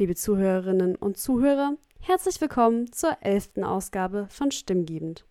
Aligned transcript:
liebe 0.00 0.14
Zuhörerinnen 0.14 0.96
und 0.96 1.18
Zuhörer, 1.18 1.74
herzlich 2.00 2.40
willkommen 2.40 2.90
zur 2.90 3.18
elften 3.20 3.64
Ausgabe 3.64 4.28
von 4.30 4.50
Stimmgebend. 4.50 5.26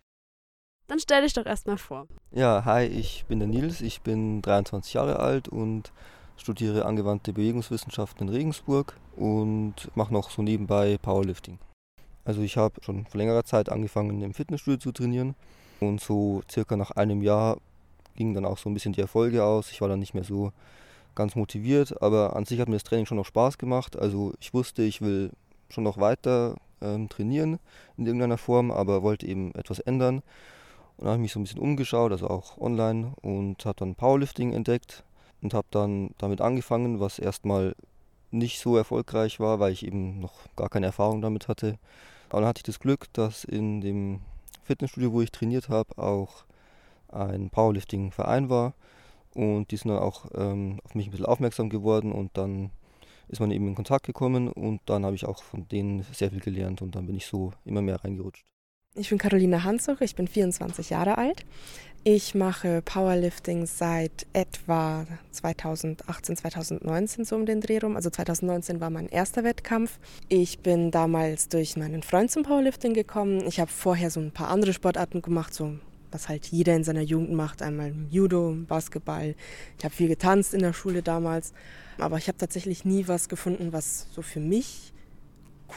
Dann 0.86 1.00
stell 1.00 1.22
dich 1.22 1.32
doch 1.32 1.44
erstmal 1.44 1.76
vor. 1.76 2.06
Ja, 2.30 2.64
hi, 2.64 2.84
ich 2.84 3.24
bin 3.26 3.40
der 3.40 3.48
Nils, 3.48 3.80
ich 3.80 4.00
bin 4.02 4.42
23 4.42 4.94
Jahre 4.94 5.18
alt 5.18 5.48
und 5.48 5.92
studiere 6.36 6.84
angewandte 6.84 7.32
Bewegungswissenschaften 7.32 8.28
in 8.28 8.32
Regensburg 8.32 8.96
und 9.16 9.74
mache 9.96 10.12
noch 10.12 10.30
so 10.30 10.40
nebenbei 10.40 10.98
Powerlifting. 11.02 11.58
Also 12.24 12.40
ich 12.40 12.56
habe 12.56 12.80
schon 12.80 13.06
vor 13.06 13.18
längerer 13.18 13.42
Zeit 13.42 13.70
angefangen 13.70 14.22
im 14.22 14.34
Fitnessstudio 14.34 14.78
zu 14.78 14.92
trainieren 14.92 15.34
und 15.80 16.00
so 16.00 16.42
circa 16.48 16.76
nach 16.76 16.92
einem 16.92 17.22
Jahr 17.22 17.58
gingen 18.14 18.34
dann 18.34 18.44
auch 18.44 18.58
so 18.58 18.70
ein 18.70 18.74
bisschen 18.74 18.92
die 18.92 19.00
Erfolge 19.00 19.42
aus. 19.42 19.72
Ich 19.72 19.80
war 19.80 19.88
dann 19.88 19.98
nicht 19.98 20.14
mehr 20.14 20.22
so 20.22 20.52
ganz 21.20 21.36
motiviert, 21.36 22.00
aber 22.00 22.34
an 22.34 22.46
sich 22.46 22.60
hat 22.60 22.68
mir 22.68 22.76
das 22.76 22.84
Training 22.84 23.04
schon 23.04 23.18
noch 23.18 23.26
Spaß 23.26 23.58
gemacht. 23.58 23.98
Also 23.98 24.32
ich 24.40 24.54
wusste, 24.54 24.82
ich 24.82 25.02
will 25.02 25.30
schon 25.68 25.84
noch 25.84 25.98
weiter 25.98 26.56
ähm, 26.80 27.10
trainieren 27.10 27.58
in 27.98 28.06
irgendeiner 28.06 28.38
Form, 28.38 28.70
aber 28.70 29.02
wollte 29.02 29.26
eben 29.26 29.54
etwas 29.54 29.80
ändern. 29.80 30.22
Und 30.96 31.06
habe 31.06 31.16
ich 31.16 31.20
mich 31.20 31.32
so 31.32 31.38
ein 31.40 31.42
bisschen 31.42 31.60
umgeschaut, 31.60 32.10
also 32.10 32.28
auch 32.28 32.56
online 32.56 33.12
und 33.20 33.66
habe 33.66 33.76
dann 33.76 33.94
Powerlifting 33.94 34.54
entdeckt 34.54 35.04
und 35.42 35.52
habe 35.52 35.66
dann 35.70 36.10
damit 36.16 36.40
angefangen, 36.40 37.00
was 37.00 37.18
erstmal 37.18 37.74
nicht 38.30 38.58
so 38.58 38.78
erfolgreich 38.78 39.40
war, 39.40 39.60
weil 39.60 39.72
ich 39.72 39.84
eben 39.84 40.20
noch 40.20 40.34
gar 40.56 40.70
keine 40.70 40.86
Erfahrung 40.86 41.20
damit 41.20 41.48
hatte. 41.48 41.78
Aber 42.30 42.40
dann 42.40 42.48
hatte 42.48 42.60
ich 42.60 42.64
das 42.64 42.80
Glück, 42.80 43.12
dass 43.12 43.44
in 43.44 43.82
dem 43.82 44.20
Fitnessstudio, 44.64 45.12
wo 45.12 45.20
ich 45.20 45.32
trainiert 45.32 45.68
habe, 45.68 45.98
auch 45.98 46.44
ein 47.08 47.50
Powerlifting-Verein 47.50 48.48
war 48.48 48.72
und 49.34 49.70
die 49.70 49.76
sind 49.76 49.90
dann 49.90 49.98
auch 49.98 50.26
ähm, 50.34 50.80
auf 50.84 50.94
mich 50.94 51.06
ein 51.06 51.10
bisschen 51.10 51.26
aufmerksam 51.26 51.70
geworden 51.70 52.12
und 52.12 52.36
dann 52.36 52.70
ist 53.28 53.40
man 53.40 53.50
eben 53.50 53.68
in 53.68 53.74
Kontakt 53.74 54.06
gekommen 54.06 54.48
und 54.48 54.80
dann 54.86 55.04
habe 55.04 55.14
ich 55.14 55.24
auch 55.24 55.42
von 55.42 55.68
denen 55.68 56.04
sehr 56.12 56.30
viel 56.30 56.40
gelernt 56.40 56.82
und 56.82 56.94
dann 56.94 57.06
bin 57.06 57.16
ich 57.16 57.26
so 57.26 57.52
immer 57.64 57.82
mehr 57.82 58.04
reingerutscht. 58.04 58.44
Ich 58.96 59.08
bin 59.08 59.18
Caroline 59.18 59.62
Hansuch, 59.62 60.00
ich 60.00 60.16
bin 60.16 60.26
24 60.26 60.90
Jahre 60.90 61.16
alt. 61.16 61.44
Ich 62.02 62.34
mache 62.34 62.82
Powerlifting 62.82 63.66
seit 63.66 64.26
etwa 64.32 65.06
2018, 65.30 66.36
2019 66.36 67.24
so 67.24 67.36
um 67.36 67.46
den 67.46 67.60
Dreh 67.60 67.78
rum. 67.78 67.94
Also 67.94 68.10
2019 68.10 68.80
war 68.80 68.90
mein 68.90 69.06
erster 69.06 69.44
Wettkampf. 69.44 70.00
Ich 70.28 70.60
bin 70.60 70.90
damals 70.90 71.48
durch 71.48 71.76
meinen 71.76 72.02
Freund 72.02 72.30
zum 72.30 72.42
Powerlifting 72.42 72.94
gekommen. 72.94 73.46
Ich 73.46 73.60
habe 73.60 73.70
vorher 73.70 74.10
so 74.10 74.18
ein 74.18 74.32
paar 74.32 74.48
andere 74.48 74.72
Sportarten 74.72 75.22
gemacht, 75.22 75.54
so 75.54 75.74
was 76.10 76.28
halt 76.28 76.46
jeder 76.46 76.74
in 76.74 76.84
seiner 76.84 77.02
Jugend 77.02 77.32
macht. 77.32 77.62
Einmal 77.62 77.92
Judo, 78.10 78.56
Basketball. 78.66 79.34
Ich 79.78 79.84
habe 79.84 79.94
viel 79.94 80.08
getanzt 80.08 80.54
in 80.54 80.60
der 80.60 80.72
Schule 80.72 81.02
damals. 81.02 81.52
Aber 81.98 82.16
ich 82.16 82.28
habe 82.28 82.38
tatsächlich 82.38 82.84
nie 82.84 83.08
was 83.08 83.28
gefunden, 83.28 83.72
was 83.72 84.06
so 84.12 84.22
für 84.22 84.40
mich 84.40 84.92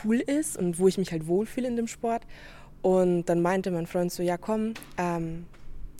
cool 0.04 0.20
ist 0.20 0.58
und 0.58 0.80
wo 0.80 0.88
ich 0.88 0.98
mich 0.98 1.12
halt 1.12 1.28
wohlfühle 1.28 1.68
in 1.68 1.76
dem 1.76 1.88
Sport. 1.88 2.24
Und 2.82 3.26
dann 3.26 3.42
meinte 3.42 3.72
mein 3.72 3.88
Freund 3.88 4.12
so, 4.12 4.24
ja 4.24 4.38
komm, 4.38 4.74
ähm, 4.98 5.46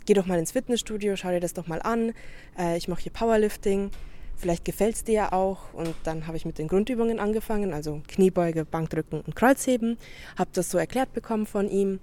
geh 0.06 0.14
doch 0.14 0.26
mal 0.26 0.38
ins 0.38 0.52
Fitnessstudio, 0.52 1.16
schau 1.16 1.30
dir 1.30 1.40
das 1.40 1.54
doch 1.54 1.66
mal 1.66 1.80
an. 1.82 2.12
Äh, 2.58 2.76
ich 2.76 2.88
mache 2.88 3.02
hier 3.02 3.12
Powerlifting, 3.12 3.90
vielleicht 4.36 4.64
gefällt 4.64 4.96
es 4.96 5.04
dir 5.04 5.14
ja 5.14 5.32
auch. 5.32 5.72
Und 5.72 5.94
dann 6.04 6.26
habe 6.26 6.36
ich 6.36 6.44
mit 6.44 6.58
den 6.58 6.68
Grundübungen 6.68 7.20
angefangen, 7.20 7.72
also 7.72 8.02
Kniebeuge, 8.08 8.64
Bankdrücken 8.64 9.20
und 9.20 9.34
Kreuzheben. 9.36 9.96
Habe 10.36 10.50
das 10.52 10.70
so 10.70 10.78
erklärt 10.78 11.12
bekommen 11.12 11.46
von 11.46 11.70
ihm. 11.70 12.00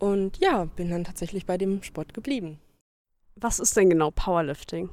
Und 0.00 0.38
ja, 0.38 0.64
bin 0.64 0.90
dann 0.90 1.04
tatsächlich 1.04 1.44
bei 1.46 1.58
dem 1.58 1.82
Sport 1.82 2.14
geblieben. 2.14 2.58
Was 3.36 3.60
ist 3.60 3.76
denn 3.76 3.90
genau 3.90 4.10
Powerlifting? 4.10 4.88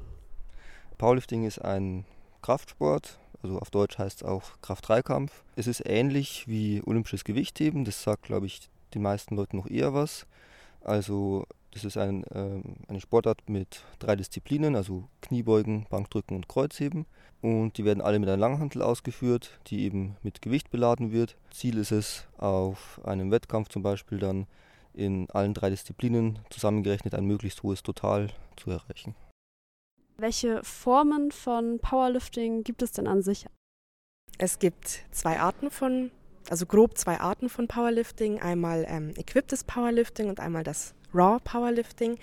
Powerlifting 0.98 1.44
ist 1.44 1.58
ein 1.58 2.04
Kraftsport, 2.42 3.18
also 3.42 3.58
auf 3.58 3.70
Deutsch 3.70 3.98
heißt 3.98 4.22
es 4.22 4.28
auch 4.28 4.60
Kraft-3-Kampf. 4.60 5.44
Es 5.56 5.66
ist 5.66 5.82
ähnlich 5.86 6.46
wie 6.46 6.82
olympisches 6.84 7.24
Gewichtheben, 7.24 7.84
das 7.84 8.02
sagt, 8.02 8.24
glaube 8.24 8.46
ich, 8.46 8.68
den 8.94 9.02
meisten 9.02 9.34
Leuten 9.34 9.56
noch 9.56 9.66
eher 9.66 9.94
was. 9.94 10.26
Also 10.82 11.46
das 11.72 11.84
ist 11.84 11.96
ein, 11.96 12.24
äh, 12.24 12.60
eine 12.88 13.00
Sportart 13.00 13.48
mit 13.48 13.84
drei 13.98 14.14
Disziplinen, 14.14 14.76
also 14.76 15.08
Kniebeugen, 15.22 15.86
Bankdrücken 15.88 16.36
und 16.36 16.48
Kreuzheben. 16.48 17.06
Und 17.40 17.78
die 17.78 17.84
werden 17.84 18.02
alle 18.02 18.18
mit 18.18 18.28
einer 18.28 18.38
Langhantel 18.38 18.82
ausgeführt, 18.82 19.58
die 19.68 19.84
eben 19.84 20.16
mit 20.22 20.42
Gewicht 20.42 20.70
beladen 20.70 21.12
wird. 21.12 21.36
Ziel 21.50 21.78
ist 21.78 21.92
es, 21.92 22.26
auf 22.36 23.00
einem 23.04 23.30
Wettkampf 23.30 23.68
zum 23.68 23.82
Beispiel 23.82 24.18
dann 24.18 24.46
in 24.92 25.28
allen 25.30 25.54
drei 25.54 25.70
Disziplinen 25.70 26.38
zusammengerechnet 26.50 27.14
ein 27.14 27.24
möglichst 27.24 27.62
hohes 27.62 27.82
Total 27.82 28.28
zu 28.56 28.70
erreichen. 28.70 29.14
Welche 30.16 30.62
Formen 30.64 31.30
von 31.30 31.78
Powerlifting 31.78 32.64
gibt 32.64 32.82
es 32.82 32.92
denn 32.92 33.06
an 33.06 33.22
sich? 33.22 33.46
Es 34.38 34.58
gibt 34.58 35.04
zwei 35.12 35.38
Arten 35.38 35.70
von 35.70 36.10
also 36.50 36.66
grob 36.66 36.96
zwei 36.96 37.20
Arten 37.20 37.48
von 37.48 37.68
Powerlifting. 37.68 38.40
Einmal 38.40 38.86
ähm, 38.88 39.12
Equipptes 39.16 39.64
Powerlifting 39.64 40.28
und 40.28 40.40
einmal 40.40 40.64
das 40.64 40.94
Raw 41.14 41.38
Powerlifting. 41.42 42.18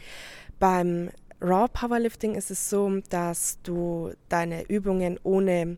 Beim 0.60 1.10
Raw 1.42 1.68
Powerlifting 1.68 2.36
ist 2.36 2.52
es 2.52 2.70
so, 2.70 3.02
dass 3.10 3.62
du 3.64 4.14
deine 4.30 4.64
Übungen 4.68 5.20
ohne 5.24 5.78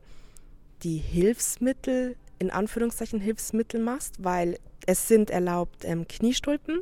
die 0.84 0.98
Hilfsmittel, 0.98 2.16
in 2.40 2.52
Anführungszeichen 2.52 3.20
Hilfsmittel 3.20 3.82
machst, 3.82 4.24
weil 4.24 4.58
es 4.86 5.08
sind 5.08 5.30
erlaubt 5.30 5.84
ähm, 5.84 6.08
Kniestulpen, 6.08 6.82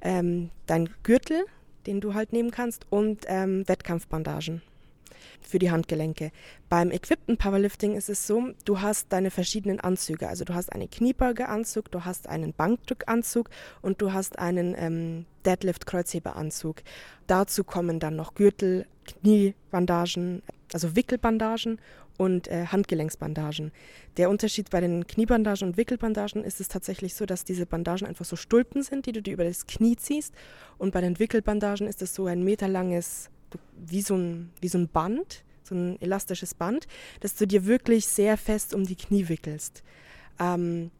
ähm, 0.00 0.50
dein 0.66 0.88
Gürtel, 1.02 1.44
den 1.86 2.00
du 2.00 2.14
halt 2.14 2.32
nehmen 2.32 2.50
kannst, 2.50 2.86
und 2.90 3.24
ähm, 3.28 3.68
Wettkampfbandagen 3.68 4.62
für 5.40 5.58
die 5.58 5.70
Handgelenke. 5.70 6.32
Beim 6.68 6.90
Equippten 6.90 7.36
Powerlifting 7.36 7.94
ist 7.94 8.08
es 8.08 8.26
so, 8.26 8.48
du 8.64 8.80
hast 8.80 9.12
deine 9.12 9.30
verschiedenen 9.30 9.80
Anzüge. 9.80 10.28
Also 10.28 10.44
du 10.44 10.54
hast 10.54 10.72
einen 10.72 10.90
Kniebeugeanzug, 10.90 11.90
du 11.90 12.04
hast 12.04 12.28
einen 12.28 12.52
Bankdrückanzug 12.52 13.48
und 13.82 14.02
du 14.02 14.12
hast 14.12 14.38
einen 14.38 14.74
ähm, 14.76 15.26
Deadlift-Kreuzheberanzug. 15.44 16.82
Dazu 17.26 17.64
kommen 17.64 18.00
dann 18.00 18.16
noch 18.16 18.34
Gürtel, 18.34 18.86
Kniebandagen, 19.04 20.42
also 20.72 20.96
Wickelbandagen 20.96 21.78
und 22.18 22.48
äh, 22.48 22.66
Handgelenksbandagen. 22.66 23.72
Der 24.16 24.30
Unterschied 24.30 24.70
bei 24.70 24.80
den 24.80 25.06
Kniebandagen 25.06 25.68
und 25.68 25.76
Wickelbandagen 25.76 26.44
ist 26.44 26.60
es 26.60 26.68
tatsächlich 26.68 27.14
so, 27.14 27.26
dass 27.26 27.44
diese 27.44 27.66
Bandagen 27.66 28.06
einfach 28.06 28.24
so 28.24 28.36
Stulpen 28.36 28.82
sind, 28.82 29.06
die 29.06 29.12
du 29.12 29.22
dir 29.22 29.34
über 29.34 29.44
das 29.44 29.66
Knie 29.66 29.96
ziehst. 29.96 30.34
Und 30.78 30.92
bei 30.92 31.00
den 31.00 31.18
Wickelbandagen 31.18 31.86
ist 31.86 32.02
es 32.02 32.14
so 32.14 32.26
ein 32.26 32.42
meterlanges 32.42 33.30
wie 33.76 34.02
so 34.02 34.16
ein, 34.16 34.50
wie 34.60 34.68
so 34.68 34.78
ein 34.78 34.88
Band, 34.88 35.44
so 35.62 35.74
ein 35.74 36.00
elastisches 36.00 36.54
Band, 36.54 36.86
das 37.20 37.34
du 37.34 37.46
dir 37.46 37.66
wirklich 37.66 38.06
sehr 38.06 38.36
fest 38.36 38.74
um 38.74 38.84
die 38.84 38.96
Knie 38.96 39.28
wickelst. 39.28 39.82
Ähm, 40.38 40.90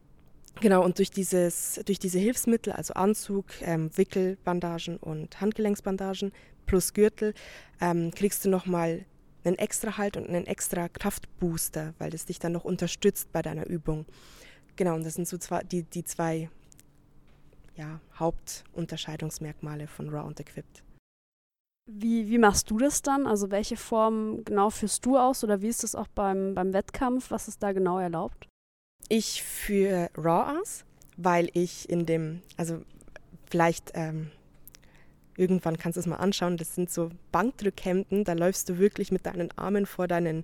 genau, 0.59 0.83
und 0.83 0.97
durch, 0.97 1.11
dieses, 1.11 1.79
durch 1.85 1.99
diese 1.99 2.19
Hilfsmittel, 2.19 2.73
also 2.73 2.93
Anzug, 2.93 3.45
ähm, 3.61 3.89
Wickelbandagen 3.95 4.97
und 4.97 5.39
Handgelenksbandagen 5.41 6.31
plus 6.65 6.93
Gürtel, 6.93 7.33
ähm, 7.79 8.11
kriegst 8.11 8.43
du 8.45 8.49
nochmal 8.49 9.05
einen 9.47 9.57
extra 9.57 9.97
Halt 9.97 10.17
und 10.17 10.27
einen 10.27 10.45
extra 10.45 10.89
Kraftbooster, 10.89 11.93
weil 11.97 12.09
das 12.09 12.25
dich 12.25 12.39
dann 12.39 12.51
noch 12.51 12.65
unterstützt 12.65 13.31
bei 13.31 13.41
deiner 13.41 13.65
Übung. 13.67 14.05
Genau, 14.75 14.95
und 14.95 15.05
das 15.05 15.15
sind 15.15 15.27
so 15.27 15.37
zwei, 15.37 15.63
die, 15.63 15.83
die 15.83 16.03
zwei 16.03 16.49
ja, 17.75 17.99
Hauptunterscheidungsmerkmale 18.17 19.87
von 19.87 20.09
Raw 20.09 20.27
und 20.27 20.39
Equipped. 20.39 20.83
Wie, 21.89 22.27
wie 22.29 22.37
machst 22.37 22.69
du 22.69 22.77
das 22.77 23.01
dann? 23.01 23.25
Also 23.27 23.49
welche 23.49 23.77
Form 23.77 24.43
genau 24.43 24.69
führst 24.69 25.05
du 25.05 25.17
aus 25.17 25.43
oder 25.43 25.61
wie 25.61 25.69
ist 25.69 25.83
das 25.83 25.95
auch 25.95 26.07
beim, 26.09 26.53
beim 26.53 26.73
Wettkampf? 26.73 27.31
Was 27.31 27.47
ist 27.47 27.63
da 27.63 27.71
genau 27.71 27.97
erlaubt? 27.97 28.47
Ich 29.07 29.41
führe 29.41 30.09
Raw 30.17 30.59
aus, 30.59 30.83
weil 31.15 31.49
ich 31.53 31.89
in 31.89 32.05
dem, 32.05 32.41
also 32.57 32.81
vielleicht 33.49 33.91
ähm, 33.93 34.31
irgendwann 35.37 35.77
kannst 35.77 35.95
du 35.95 35.99
es 36.01 36.07
mal 36.07 36.17
anschauen, 36.17 36.57
das 36.57 36.75
sind 36.75 36.89
so 36.89 37.11
Bankdrückhemden, 37.31 38.23
da 38.23 38.33
läufst 38.33 38.67
du 38.69 38.77
wirklich 38.77 39.11
mit 39.11 39.25
deinen 39.25 39.49
Armen 39.57 39.85
vor 39.85 40.07
deinen 40.07 40.43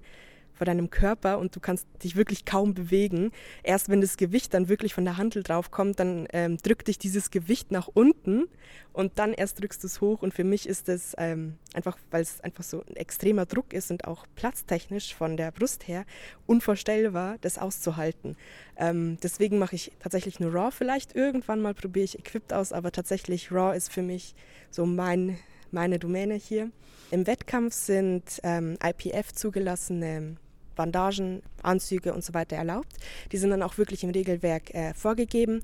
vor 0.54 0.66
deinem 0.66 0.90
Körper 0.90 1.40
und 1.40 1.56
du 1.56 1.60
kannst 1.60 1.88
dich 2.04 2.16
wirklich 2.16 2.46
kaum 2.46 2.74
bewegen. 2.74 3.32
Erst 3.64 3.90
wenn 3.90 4.02
das 4.02 4.18
Gewicht 4.18 4.54
dann 4.54 4.70
wirklich 4.70 4.94
von 4.94 5.06
der 5.06 5.18
Handel 5.18 5.44
drauf 5.44 5.72
kommt, 5.72 6.00
dann 6.00 6.28
ähm, 6.34 6.58
drückt 6.58 6.88
dich 6.88 6.98
dieses 6.98 7.32
Gewicht 7.32 7.72
nach 7.72 7.88
unten 7.94 8.46
und 8.94 9.14
dann 9.18 9.34
erst 9.34 9.60
drückst 9.60 9.84
du 9.84 9.88
es 9.88 10.02
hoch. 10.02 10.22
Und 10.22 10.34
für 10.34 10.44
mich 10.44 10.68
ist 10.68 10.88
das 10.88 11.16
ähm, 11.18 11.58
einfach, 11.74 11.98
weil 12.12 12.22
es 12.22 12.42
einfach 12.42 12.64
so 12.64 12.84
ein 12.88 12.96
extremer 12.96 13.46
Druck 13.46 13.74
ist 13.74 13.92
und 13.92 14.06
auch 14.06 14.26
platztechnisch 14.36 15.16
von 15.16 15.36
der 15.36 15.52
Brust 15.52 15.88
her 15.88 16.06
unvorstellbar, 16.46 17.38
das 17.42 17.58
auszuhalten. 17.58 18.38
Ähm, 18.78 19.18
deswegen 19.22 19.58
mache 19.58 19.76
ich 19.76 19.92
tatsächlich 20.00 20.40
nur 20.40 20.54
Raw. 20.54 20.72
Vielleicht 20.72 21.16
irgendwann 21.16 21.62
mal 21.62 21.74
probiere 21.74 22.06
ich 22.06 22.20
Equipped 22.20 22.54
aus, 22.54 22.72
aber 22.72 22.92
tatsächlich 22.92 23.52
Raw 23.52 23.76
ist 23.76 23.92
für 23.92 24.04
mich 24.04 24.36
so 24.70 24.86
mein, 24.86 25.38
meine 25.72 26.00
Domäne 26.00 26.36
hier. 26.36 26.70
Im 27.12 27.28
Wettkampf 27.28 27.74
sind 27.74 28.40
ähm, 28.44 28.78
IPF 28.84 29.34
zugelassene 29.34 30.38
Bandagen, 30.76 31.42
Anzüge 31.62 32.14
und 32.14 32.24
so 32.24 32.34
weiter 32.34 32.56
erlaubt. 32.56 32.94
Die 33.32 33.38
sind 33.38 33.50
dann 33.50 33.64
auch 33.64 33.78
wirklich 33.78 34.04
im 34.04 34.10
Regelwerk 34.10 34.74
äh, 34.74 34.94
vorgegeben 34.94 35.62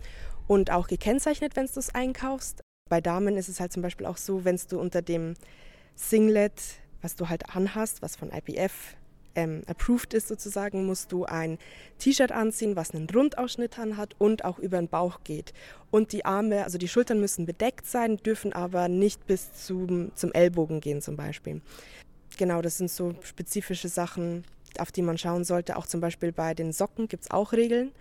und 0.47 0.71
auch 0.71 0.87
gekennzeichnet, 0.87 1.55
wenn 1.55 1.67
du 1.67 1.79
es 1.79 1.93
einkaufst. 1.93 2.61
Bei 2.89 3.01
Damen 3.01 3.37
ist 3.37 3.49
es 3.49 3.59
halt 3.59 3.71
zum 3.71 3.83
Beispiel 3.83 4.05
auch 4.05 4.17
so, 4.17 4.45
wenn 4.45 4.59
du 4.69 4.79
unter 4.79 5.01
dem 5.01 5.35
Singlet, 5.95 6.53
was 7.01 7.15
du 7.15 7.29
halt 7.29 7.55
anhast, 7.55 8.01
was 8.01 8.15
von 8.15 8.31
IPF 8.31 8.95
ähm, 9.35 9.61
approved 9.67 10.13
ist 10.13 10.27
sozusagen, 10.27 10.85
musst 10.85 11.11
du 11.11 11.25
ein 11.25 11.57
T-Shirt 11.99 12.31
anziehen, 12.31 12.75
was 12.75 12.91
einen 12.91 13.09
Rundausschnitt 13.09 13.77
hat 13.77 14.15
und 14.17 14.45
auch 14.45 14.59
über 14.59 14.77
den 14.77 14.87
Bauch 14.87 15.19
geht. 15.23 15.53
Und 15.91 16.11
die 16.11 16.25
Arme, 16.25 16.63
also 16.63 16.77
die 16.77 16.87
Schultern 16.87 17.19
müssen 17.19 17.45
bedeckt 17.45 17.85
sein, 17.85 18.17
dürfen 18.17 18.53
aber 18.53 18.87
nicht 18.87 19.25
bis 19.27 19.53
zum, 19.53 20.11
zum 20.15 20.31
Ellbogen 20.33 20.81
gehen 20.81 21.01
zum 21.01 21.15
Beispiel. 21.15 21.61
Genau, 22.37 22.61
das 22.61 22.77
sind 22.77 22.89
so 22.89 23.15
spezifische 23.21 23.89
Sachen, 23.89 24.45
auf 24.77 24.91
die 24.91 25.01
man 25.01 25.17
schauen 25.17 25.43
sollte. 25.43 25.77
Auch 25.77 25.87
zum 25.87 26.01
Beispiel 26.01 26.31
bei 26.31 26.53
den 26.53 26.71
Socken 26.71 27.07
gibt 27.07 27.23
es 27.23 27.31
auch 27.31 27.53
Regeln. 27.53 27.91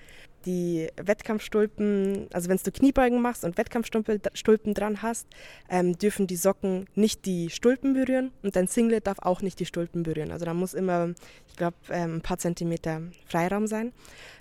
Die 0.46 0.88
Wettkampfstulpen, 0.96 2.28
also 2.32 2.48
wenn 2.48 2.58
du 2.62 2.70
Kniebeugen 2.70 3.20
machst 3.20 3.44
und 3.44 3.58
Wettkampfstulpen 3.58 4.74
dran 4.74 5.02
hast, 5.02 5.26
ähm, 5.68 5.98
dürfen 5.98 6.28
die 6.28 6.36
Socken 6.36 6.86
nicht 6.94 7.26
die 7.26 7.50
Stulpen 7.50 7.94
berühren 7.94 8.30
und 8.42 8.54
dein 8.54 8.68
Singlet 8.68 9.08
darf 9.08 9.18
auch 9.18 9.42
nicht 9.42 9.58
die 9.58 9.66
Stulpen 9.66 10.04
berühren. 10.04 10.30
Also 10.30 10.44
da 10.44 10.54
muss 10.54 10.74
immer, 10.74 11.12
ich 11.48 11.56
glaube, 11.56 11.76
ähm, 11.90 12.16
ein 12.16 12.20
paar 12.20 12.38
Zentimeter 12.38 13.02
Freiraum 13.26 13.66
sein. 13.66 13.92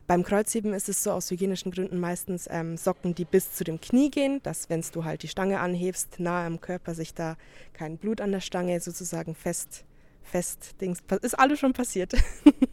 Beim 0.05 0.23
Kreuzheben 0.23 0.73
ist 0.73 0.87
es 0.87 1.03
so 1.03 1.11
aus 1.11 1.31
hygienischen 1.31 1.71
Gründen 1.71 1.99
meistens 1.99 2.47
ähm, 2.49 2.77
Socken, 2.77 3.15
die 3.15 3.25
bis 3.25 3.53
zu 3.53 3.63
dem 3.63 3.81
Knie 3.81 4.11
gehen, 4.11 4.39
dass 4.43 4.69
wenn 4.69 4.83
du 4.93 5.03
halt 5.03 5.23
die 5.23 5.27
Stange 5.27 5.59
anhebst, 5.59 6.19
nahe 6.19 6.45
am 6.45 6.61
Körper 6.61 6.93
sich 6.93 7.15
da 7.15 7.37
kein 7.73 7.97
Blut 7.97 8.21
an 8.21 8.31
der 8.31 8.39
Stange 8.39 8.79
sozusagen 8.79 9.33
fest 9.33 9.83
fest 10.27 10.75
Dings. 10.81 10.99
Ist 11.21 11.39
alles 11.39 11.59
schon 11.59 11.73
passiert. 11.73 12.13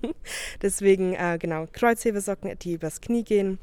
Deswegen, 0.63 1.15
äh, 1.15 1.39
genau, 1.41 1.67
Kreuzhebesocken, 1.73 2.59
die 2.59 2.75
übers 2.75 3.01
Knie 3.01 3.25
gehen. 3.25 3.59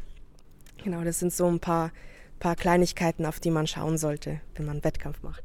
Genau, 0.84 1.04
das 1.04 1.20
sind 1.20 1.34
so 1.34 1.48
ein 1.48 1.60
paar, 1.60 1.92
paar 2.40 2.56
Kleinigkeiten, 2.56 3.26
auf 3.26 3.40
die 3.40 3.52
man 3.52 3.68
schauen 3.68 3.98
sollte, 3.98 4.42
wenn 4.56 4.66
man 4.66 4.78
einen 4.78 4.84
Wettkampf 4.84 5.22
macht. 5.22 5.44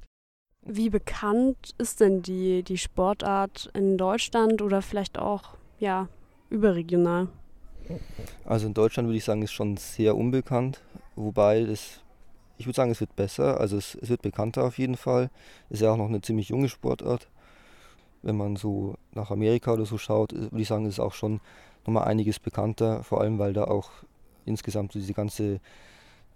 Wie 0.63 0.91
bekannt 0.91 1.75
ist 1.79 2.01
denn 2.01 2.23
die, 2.23 2.63
die 2.63 2.79
Sportart 2.79 3.71
in 3.75 3.99
Deutschland 3.99 4.63
oder 4.63 4.83
vielleicht 4.83 5.19
auch 5.19 5.57
ja, 5.79 6.09
überregional? 6.51 7.29
Also 8.45 8.67
in 8.67 8.75
Deutschland 8.75 9.09
würde 9.09 9.19
ich 9.19 9.25
sagen, 9.25 9.43
ist 9.43 9.53
schon 9.53 9.77
sehr 9.77 10.17
unbekannt, 10.17 10.83
wobei 11.15 11.63
das, 11.63 12.01
ich 12.59 12.67
würde 12.67 12.75
sagen, 12.75 12.91
es 12.91 12.99
wird 12.99 13.15
besser, 13.15 13.61
also 13.61 13.77
es, 13.77 13.95
es 13.95 14.09
wird 14.09 14.23
bekannter 14.23 14.65
auf 14.65 14.79
jeden 14.79 14.97
Fall. 14.97 15.31
Ist 15.71 15.83
ja 15.83 15.93
auch 15.93 15.97
noch 15.97 16.09
eine 16.09 16.21
ziemlich 16.21 16.49
junge 16.49 16.69
Sportart 16.69 17.29
wenn 18.27 18.37
man 18.37 18.57
so 18.57 18.97
nach 19.13 19.31
Amerika 19.31 19.73
oder 19.73 19.87
so 19.87 19.99
schaut, 19.99 20.33
äh, 20.33 20.51
würde 20.51 20.61
ich 20.61 20.69
sagen, 20.69 20.85
ist 20.87 20.95
es 20.95 21.01
auch 21.01 21.15
schon 21.15 21.41
nochmal 21.87 22.05
einiges 22.05 22.41
bekannter, 22.41 23.05
vor 23.05 23.21
allem 23.21 23.39
weil 23.39 23.53
da 23.53 23.65
auch 23.65 23.91
insgesamt 24.45 24.95
diese 24.95 25.15
ganze 25.15 25.61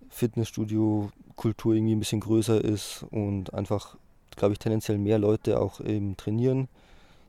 Fitnessstudio-Kultur 0.09 1.75
irgendwie 1.75 1.95
ein 1.95 1.99
bisschen 1.99 2.21
größer 2.21 2.63
ist 2.63 3.05
und 3.11 3.53
einfach, 3.53 3.97
glaube 4.37 4.53
ich, 4.53 4.59
tendenziell 4.59 4.99
mehr 4.99 5.19
Leute 5.19 5.61
auch 5.61 5.81
eben 5.81 6.17
trainieren. 6.17 6.69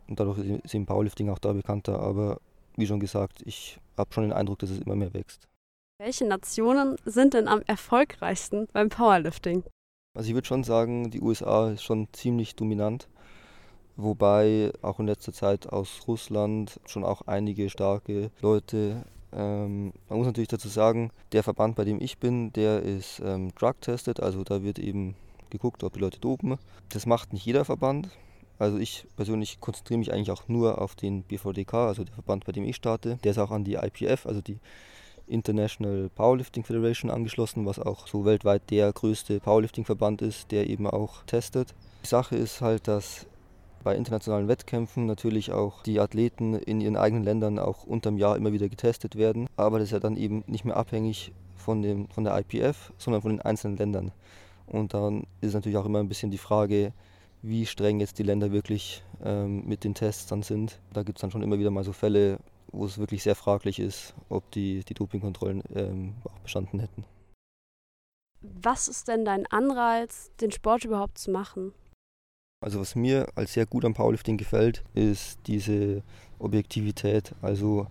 Und 0.07 0.19
dadurch 0.19 0.39
ist 0.39 0.75
eben 0.75 0.85
Powerlifting 0.85 1.29
auch 1.29 1.39
da 1.39 1.53
bekannter. 1.53 1.99
Aber 1.99 2.39
wie 2.75 2.87
schon 2.87 2.99
gesagt, 2.99 3.41
ich 3.45 3.79
habe 3.97 4.13
schon 4.13 4.23
den 4.23 4.33
Eindruck, 4.33 4.59
dass 4.59 4.69
es 4.69 4.79
immer 4.79 4.95
mehr 4.95 5.13
wächst. 5.13 5.47
Welche 5.99 6.25
Nationen 6.25 6.97
sind 7.05 7.33
denn 7.33 7.47
am 7.47 7.61
erfolgreichsten 7.67 8.67
beim 8.73 8.89
Powerlifting? 8.89 9.63
Also 10.17 10.29
ich 10.29 10.33
würde 10.33 10.47
schon 10.47 10.63
sagen, 10.63 11.11
die 11.11 11.21
USA 11.21 11.71
ist 11.71 11.83
schon 11.83 12.07
ziemlich 12.11 12.55
dominant 12.55 13.07
wobei 13.95 14.71
auch 14.81 14.99
in 14.99 15.07
letzter 15.07 15.33
Zeit 15.33 15.67
aus 15.67 16.01
Russland 16.07 16.79
schon 16.85 17.03
auch 17.03 17.21
einige 17.27 17.69
starke 17.69 18.31
Leute. 18.41 19.03
Ähm, 19.33 19.93
man 20.09 20.17
muss 20.17 20.27
natürlich 20.27 20.49
dazu 20.49 20.67
sagen, 20.67 21.11
der 21.31 21.43
Verband, 21.43 21.75
bei 21.75 21.85
dem 21.85 22.01
ich 22.01 22.17
bin, 22.17 22.51
der 22.53 22.81
ist 22.81 23.21
ähm, 23.23 23.53
drug-tested, 23.55 24.19
also 24.19 24.43
da 24.43 24.63
wird 24.63 24.79
eben 24.79 25.15
geguckt, 25.49 25.83
ob 25.83 25.93
die 25.93 25.99
Leute 25.99 26.19
dopen. 26.19 26.57
Das 26.89 27.05
macht 27.05 27.33
nicht 27.33 27.45
jeder 27.45 27.65
Verband. 27.65 28.09
Also 28.59 28.77
ich 28.77 29.07
persönlich 29.15 29.59
konzentriere 29.59 29.97
mich 29.97 30.13
eigentlich 30.13 30.31
auch 30.31 30.47
nur 30.47 30.81
auf 30.81 30.95
den 30.95 31.23
BVDK, 31.23 31.73
also 31.73 32.03
der 32.03 32.13
Verband, 32.13 32.45
bei 32.45 32.51
dem 32.51 32.63
ich 32.63 32.75
starte. 32.75 33.17
Der 33.23 33.31
ist 33.31 33.39
auch 33.39 33.51
an 33.51 33.63
die 33.63 33.73
IPF, 33.73 34.25
also 34.25 34.41
die 34.41 34.59
International 35.27 36.09
Powerlifting 36.13 36.63
Federation 36.63 37.09
angeschlossen, 37.09 37.65
was 37.65 37.79
auch 37.79 38.07
so 38.07 38.25
weltweit 38.25 38.69
der 38.69 38.91
größte 38.91 39.39
Powerlifting-Verband 39.39 40.21
ist, 40.21 40.51
der 40.51 40.69
eben 40.69 40.87
auch 40.87 41.23
testet. 41.23 41.73
Die 42.03 42.07
Sache 42.07 42.35
ist 42.35 42.61
halt, 42.61 42.87
dass 42.87 43.25
bei 43.83 43.95
internationalen 43.95 44.47
Wettkämpfen 44.47 45.05
natürlich 45.05 45.51
auch 45.51 45.83
die 45.83 45.99
Athleten 45.99 46.53
in 46.53 46.81
ihren 46.81 46.97
eigenen 46.97 47.23
Ländern 47.23 47.59
auch 47.59 47.83
unterm 47.83 48.17
Jahr 48.17 48.37
immer 48.37 48.53
wieder 48.53 48.69
getestet 48.69 49.15
werden. 49.15 49.47
Aber 49.55 49.79
das 49.79 49.89
ist 49.89 49.91
ja 49.91 49.99
dann 49.99 50.17
eben 50.17 50.43
nicht 50.47 50.65
mehr 50.65 50.77
abhängig 50.77 51.31
von, 51.55 51.81
dem, 51.81 52.07
von 52.09 52.23
der 52.23 52.37
IPF, 52.37 52.93
sondern 52.97 53.21
von 53.21 53.31
den 53.31 53.41
einzelnen 53.41 53.77
Ländern. 53.77 54.11
Und 54.67 54.93
dann 54.93 55.27
ist 55.41 55.53
natürlich 55.53 55.77
auch 55.77 55.85
immer 55.85 55.99
ein 55.99 56.07
bisschen 56.07 56.31
die 56.31 56.37
Frage, 56.37 56.93
wie 57.41 57.65
streng 57.65 57.99
jetzt 57.99 58.19
die 58.19 58.23
Länder 58.23 58.51
wirklich 58.51 59.03
ähm, 59.23 59.67
mit 59.67 59.83
den 59.83 59.95
Tests 59.95 60.27
dann 60.27 60.43
sind. 60.43 60.79
Da 60.93 61.03
gibt 61.03 61.17
es 61.17 61.21
dann 61.21 61.31
schon 61.31 61.41
immer 61.41 61.59
wieder 61.59 61.71
mal 61.71 61.83
so 61.83 61.93
Fälle, 61.93 62.39
wo 62.71 62.85
es 62.85 62.97
wirklich 62.97 63.23
sehr 63.23 63.35
fraglich 63.35 63.79
ist, 63.79 64.13
ob 64.29 64.49
die, 64.51 64.83
die 64.85 64.93
Dopingkontrollen 64.93 65.63
ähm, 65.73 66.13
auch 66.23 66.39
bestanden 66.39 66.79
hätten. 66.79 67.03
Was 68.41 68.87
ist 68.87 69.07
denn 69.07 69.25
dein 69.25 69.45
Anreiz, 69.47 70.31
den 70.39 70.51
Sport 70.51 70.85
überhaupt 70.85 71.17
zu 71.17 71.31
machen? 71.31 71.73
Also 72.61 72.79
was 72.79 72.95
mir 72.95 73.27
als 73.35 73.53
sehr 73.53 73.65
gut 73.65 73.83
am 73.85 73.95
Powerlifting 73.95 74.37
gefällt, 74.37 74.83
ist 74.93 75.39
diese 75.47 76.03
Objektivität. 76.37 77.33
Also 77.41 77.87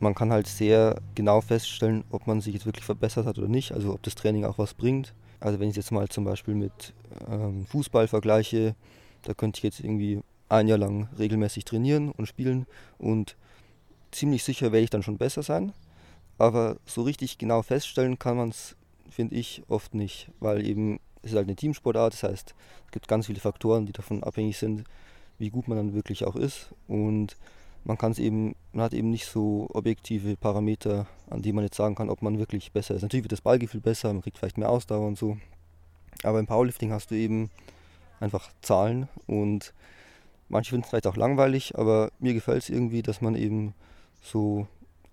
man 0.00 0.16
kann 0.16 0.32
halt 0.32 0.48
sehr 0.48 1.00
genau 1.14 1.40
feststellen, 1.40 2.02
ob 2.10 2.26
man 2.26 2.40
sich 2.40 2.54
jetzt 2.54 2.66
wirklich 2.66 2.84
verbessert 2.84 3.24
hat 3.24 3.38
oder 3.38 3.48
nicht, 3.48 3.72
also 3.72 3.94
ob 3.94 4.02
das 4.02 4.16
Training 4.16 4.44
auch 4.44 4.58
was 4.58 4.74
bringt. 4.74 5.14
Also 5.38 5.60
wenn 5.60 5.70
ich 5.70 5.76
jetzt 5.76 5.92
mal 5.92 6.08
zum 6.08 6.24
Beispiel 6.24 6.54
mit 6.54 6.92
ähm, 7.30 7.66
Fußball 7.66 8.08
vergleiche, 8.08 8.74
da 9.22 9.32
könnte 9.32 9.58
ich 9.58 9.62
jetzt 9.62 9.80
irgendwie 9.80 10.20
ein 10.48 10.66
Jahr 10.66 10.78
lang 10.78 11.08
regelmäßig 11.16 11.64
trainieren 11.64 12.10
und 12.10 12.26
spielen 12.26 12.66
und 12.98 13.36
ziemlich 14.10 14.42
sicher 14.42 14.72
werde 14.72 14.84
ich 14.84 14.90
dann 14.90 15.02
schon 15.02 15.18
besser 15.18 15.42
sein. 15.42 15.72
Aber 16.36 16.78
so 16.84 17.02
richtig 17.02 17.38
genau 17.38 17.62
feststellen 17.62 18.18
kann 18.18 18.36
man 18.36 18.48
es, 18.48 18.74
finde 19.08 19.36
ich, 19.36 19.62
oft 19.68 19.94
nicht, 19.94 20.30
weil 20.40 20.66
eben 20.66 20.98
es 21.24 21.30
ist 21.30 21.36
halt 21.36 21.48
eine 21.48 21.56
Teamsportart, 21.56 22.12
das 22.12 22.22
heißt, 22.22 22.54
es 22.86 22.92
gibt 22.92 23.08
ganz 23.08 23.26
viele 23.26 23.40
Faktoren, 23.40 23.86
die 23.86 23.92
davon 23.92 24.22
abhängig 24.22 24.58
sind, 24.58 24.84
wie 25.38 25.50
gut 25.50 25.68
man 25.68 25.78
dann 25.78 25.94
wirklich 25.94 26.24
auch 26.24 26.36
ist. 26.36 26.70
Und 26.86 27.36
man 27.84 27.98
kann 27.98 28.12
es 28.12 28.18
eben, 28.18 28.54
man 28.72 28.84
hat 28.84 28.94
eben 28.94 29.10
nicht 29.10 29.26
so 29.26 29.68
objektive 29.72 30.36
Parameter, 30.36 31.06
an 31.30 31.42
die 31.42 31.52
man 31.52 31.64
jetzt 31.64 31.76
sagen 31.76 31.94
kann, 31.94 32.10
ob 32.10 32.22
man 32.22 32.38
wirklich 32.38 32.72
besser 32.72 32.94
ist. 32.94 33.02
Natürlich 33.02 33.24
wird 33.24 33.32
das 33.32 33.40
Ballgefühl 33.40 33.80
besser, 33.80 34.12
man 34.12 34.22
kriegt 34.22 34.38
vielleicht 34.38 34.58
mehr 34.58 34.70
Ausdauer 34.70 35.06
und 35.06 35.18
so. 35.18 35.38
Aber 36.22 36.38
im 36.38 36.46
Powerlifting 36.46 36.92
hast 36.92 37.10
du 37.10 37.14
eben 37.14 37.50
einfach 38.20 38.50
Zahlen 38.62 39.08
und 39.26 39.74
manche 40.48 40.70
finden 40.70 40.84
es 40.84 40.90
vielleicht 40.90 41.06
auch 41.06 41.16
langweilig, 41.16 41.76
aber 41.76 42.10
mir 42.20 42.34
gefällt 42.34 42.62
es 42.62 42.70
irgendwie, 42.70 43.02
dass 43.02 43.20
man 43.20 43.34
eben 43.34 43.74
so 44.22 44.66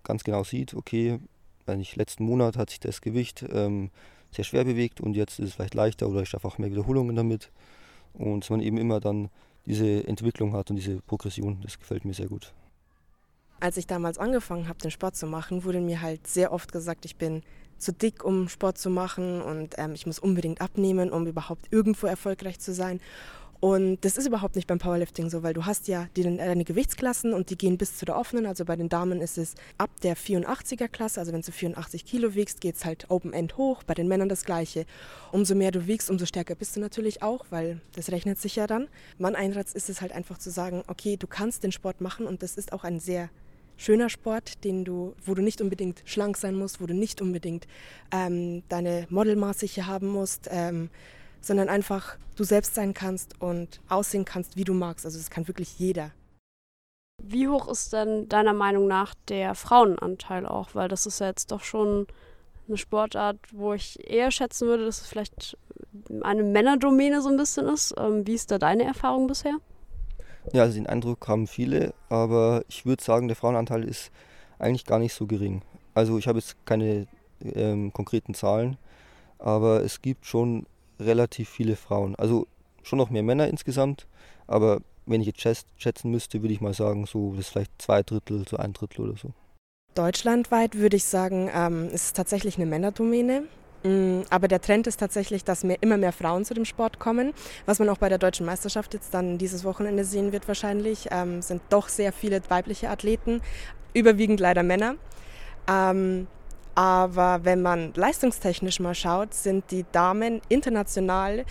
ganz 0.03 0.23
genau 0.23 0.43
sieht, 0.43 0.73
okay, 0.73 1.19
wenn 1.65 1.79
ich 1.79 1.95
letzten 1.95 2.25
Monat 2.25 2.57
hat 2.57 2.69
sich 2.69 2.79
das 2.79 3.01
Gewicht 3.01 3.45
ähm, 3.51 3.89
sehr 4.31 4.45
schwer 4.45 4.63
bewegt 4.63 5.01
und 5.01 5.15
jetzt 5.15 5.39
ist 5.39 5.50
es 5.50 5.53
vielleicht 5.55 5.73
leichter 5.73 6.07
oder 6.07 6.21
ich 6.21 6.29
schaffe 6.29 6.47
auch 6.47 6.57
mehr 6.57 6.71
Wiederholungen 6.71 7.15
damit. 7.15 7.51
Und 8.13 8.50
man 8.50 8.59
eben 8.61 8.77
immer 8.77 9.00
dann 9.00 9.29
diese 9.65 10.05
Entwicklung 10.07 10.53
hat 10.53 10.69
und 10.69 10.75
diese 10.75 11.01
Progression, 11.01 11.59
das 11.61 11.79
gefällt 11.79 12.05
mir 12.05 12.13
sehr 12.13 12.27
gut. 12.27 12.53
Als 13.59 13.77
ich 13.77 13.88
damals 13.88 14.17
angefangen 14.17 14.67
habe, 14.67 14.79
den 14.79 14.91
Sport 14.91 15.15
zu 15.15 15.27
machen, 15.27 15.63
wurde 15.63 15.81
mir 15.81 16.01
halt 16.01 16.25
sehr 16.27 16.51
oft 16.51 16.71
gesagt, 16.71 17.05
ich 17.05 17.15
bin 17.15 17.43
zu 17.77 17.93
dick, 17.93 18.23
um 18.23 18.47
Sport 18.47 18.77
zu 18.77 18.89
machen 18.89 19.41
und 19.41 19.75
ähm, 19.77 19.93
ich 19.93 20.05
muss 20.05 20.19
unbedingt 20.19 20.61
abnehmen, 20.61 21.11
um 21.11 21.27
überhaupt 21.27 21.67
irgendwo 21.71 22.07
erfolgreich 22.07 22.59
zu 22.59 22.73
sein. 22.73 23.00
Und 23.62 24.03
das 24.03 24.18
ist 24.18 24.25
überhaupt 24.25 24.56
nicht 24.56 24.68
beim 24.68 24.80
Powerlifting 24.80 25.30
so, 25.30 25.44
weil 25.44 25.53
du 25.53 25.68
hast 25.68 25.88
ja 25.88 26.08
die, 26.15 26.24
deine 26.24 26.65
Gewichtsklassen 26.65 27.32
und 27.32 27.51
die 27.51 27.58
gehen 27.58 27.77
bis 27.77 27.96
zu 27.96 28.06
der 28.06 28.18
offenen. 28.18 28.48
Also 28.48 28.65
bei 28.65 28.75
den 28.75 28.89
Damen 28.89 29.22
ist 29.22 29.38
es 29.38 29.53
ab 29.77 29.91
der 30.01 30.18
84er 30.18 30.88
Klasse, 30.88 31.20
also 31.20 31.32
wenn 31.32 31.41
du 31.41 31.51
84 31.51 32.03
Kilo 32.03 32.34
wiegst, 32.34 32.60
geht 32.60 32.77
es 32.77 32.86
halt 32.86 33.12
Open 33.12 33.34
End 33.34 33.58
hoch. 33.58 33.84
Bei 33.84 33.94
den 33.94 34.08
Männern 34.08 34.30
das 34.30 34.46
gleiche. 34.46 34.88
Umso 35.32 35.53
mehr 35.53 35.70
du 35.70 35.86
wiegst, 35.86 36.10
umso 36.10 36.25
stärker 36.25 36.56
bist 36.56 36.75
du 36.75 36.80
natürlich 36.80 37.22
auch, 37.22 37.46
weil 37.51 37.80
das 37.94 38.10
rechnet 38.10 38.39
sich 38.39 38.56
ja 38.56 38.65
dann. 38.65 38.88
Mein 39.20 39.36
Einsatz 39.36 39.74
ist 39.74 39.91
es 39.91 40.01
halt 40.01 40.12
einfach 40.12 40.39
zu 40.39 40.50
sagen, 40.50 40.82
okay, 40.88 41.15
du 41.15 41.27
kannst 41.27 41.63
den 41.63 41.72
Sport 41.72 42.01
machen 42.01 42.25
und 42.25 42.41
das 42.41 42.58
ist 42.58 42.74
auch 42.74 42.84
ein 42.84 43.00
sehr 43.00 43.30
schöner 43.77 44.10
Sport, 44.10 44.63
den 44.63 44.86
du, 44.86 45.13
wo 45.24 45.36
du 45.36 45.44
nicht 45.44 45.62
unbedingt 45.62 46.01
schlank 46.06 46.36
sein 46.38 46.56
musst, 46.56 46.82
wo 46.82 46.88
du 46.88 46.96
nicht 46.96 47.22
unbedingt 47.22 47.68
ähm, 48.12 48.63
deine 48.70 49.06
Modelmaße 49.12 49.68
hier 49.68 49.86
haben 49.86 50.08
musst. 50.08 50.48
Ähm, 50.50 50.89
sondern 51.41 51.69
einfach 51.69 52.17
du 52.36 52.43
selbst 52.43 52.75
sein 52.75 52.93
kannst 52.93 53.41
und 53.41 53.81
aussehen 53.89 54.25
kannst, 54.25 54.55
wie 54.55 54.63
du 54.63 54.74
magst. 54.74 55.05
Also 55.05 55.17
das 55.17 55.29
kann 55.29 55.48
wirklich 55.48 55.79
jeder. 55.79 56.12
Wie 57.24 57.48
hoch 57.48 57.67
ist 57.67 57.93
denn 57.93 58.27
deiner 58.29 58.53
Meinung 58.53 58.88
nach 58.88 59.13
der 59.27 59.53
Frauenanteil 59.53 60.45
auch? 60.45 60.74
Weil 60.74 60.88
das 60.88 61.05
ist 61.05 61.19
ja 61.19 61.27
jetzt 61.27 61.51
doch 61.51 61.63
schon 61.63 62.07
eine 62.67 62.77
Sportart, 62.77 63.38
wo 63.51 63.74
ich 63.74 64.10
eher 64.10 64.31
schätzen 64.31 64.67
würde, 64.67 64.86
dass 64.86 65.01
es 65.01 65.07
vielleicht 65.07 65.57
eine 66.21 66.43
Männerdomäne 66.43 67.21
so 67.21 67.29
ein 67.29 67.38
bisschen 67.38 67.67
ist. 67.67 67.93
Ähm, 67.98 68.25
wie 68.25 68.33
ist 68.33 68.50
da 68.50 68.57
deine 68.57 68.83
Erfahrung 68.83 69.27
bisher? 69.27 69.57
Ja, 70.53 70.63
also 70.63 70.75
den 70.75 70.88
Eindruck 70.88 71.27
haben 71.27 71.45
viele, 71.45 71.93
aber 72.10 72.63
ich 72.67 72.86
würde 72.86 73.03
sagen, 73.03 73.27
der 73.27 73.38
Frauenanteil 73.38 73.83
ist 73.83 74.12
eigentlich 74.57 74.86
gar 74.86 74.98
nicht 74.98 75.13
so 75.13 75.27
gering. 75.27 75.62
Also 75.93 76.17
ich 76.17 76.27
habe 76.27 76.39
jetzt 76.39 76.55
keine 76.65 77.07
ähm, 77.43 77.93
konkreten 77.93 78.33
Zahlen, 78.33 78.77
aber 79.38 79.83
es 79.83 80.01
gibt 80.01 80.25
schon 80.25 80.65
relativ 81.01 81.50
viele 81.50 81.75
Frauen. 81.75 82.15
Also 82.15 82.48
schon 82.84 82.98
noch 82.98 83.10
mehr 83.10 83.24
Männer 83.24 83.48
insgesamt, 83.48 84.08
aber 84.48 84.81
wenn 85.05 85.22
ich 85.22 85.27
jetzt 85.27 85.65
schätzen 85.77 86.12
müsste, 86.12 86.41
würde 86.41 86.53
ich 86.53 86.62
mal 86.62 86.74
sagen, 86.74 87.05
so 87.05 87.34
das 87.36 87.50
vielleicht 87.50 87.81
zwei 87.81 88.03
Drittel, 88.03 88.46
so 88.48 88.58
ein 88.58 88.74
Drittel 88.74 89.01
oder 89.01 89.17
so. 89.17 89.34
Deutschlandweit 89.96 90.75
würde 90.75 90.96
ich 90.96 91.03
sagen, 91.03 91.50
ähm, 91.53 91.89
ist 91.89 92.05
es 92.05 92.13
tatsächlich 92.13 92.55
eine 92.58 92.65
Männerdomäne. 92.65 93.43
Mm, 93.84 94.22
aber 94.29 94.48
der 94.48 94.62
Trend 94.62 94.88
ist 94.88 95.00
tatsächlich, 95.00 95.43
dass 95.43 95.63
mehr, 95.63 95.77
immer 95.81 95.98
mehr 95.98 96.13
Frauen 96.13 96.46
zu 96.46 96.53
dem 96.53 96.65
Sport 96.65 97.00
kommen. 97.00 97.34
Was 97.65 97.79
man 97.79 97.89
auch 97.89 97.98
bei 97.98 98.10
der 98.10 98.20
deutschen 98.20 98.46
Meisterschaft 98.46 98.93
jetzt 98.93 99.13
dann 99.13 99.38
dieses 99.38 99.63
Wochenende 99.63 100.05
sehen 100.05 100.31
wird 100.31 100.48
wahrscheinlich, 100.48 101.08
ähm, 101.12 101.41
sind 101.41 101.62
doch 101.70 101.89
sehr 101.89 102.13
viele 102.13 102.41
weibliche 102.50 102.89
Athleten, 102.89 103.41
überwiegend 103.93 104.39
leider 104.39 104.63
Männer. 104.63 104.96
Ähm, 105.67 106.27
aber 106.75 107.43
wenn 107.43 107.61
man 107.61 107.93
leistungstechnisch 107.93 108.79
mal 108.79 108.95
schaut, 108.95 109.33
sind 109.33 109.71
die 109.71 109.85
Damen 109.91 110.41
international 110.49 111.45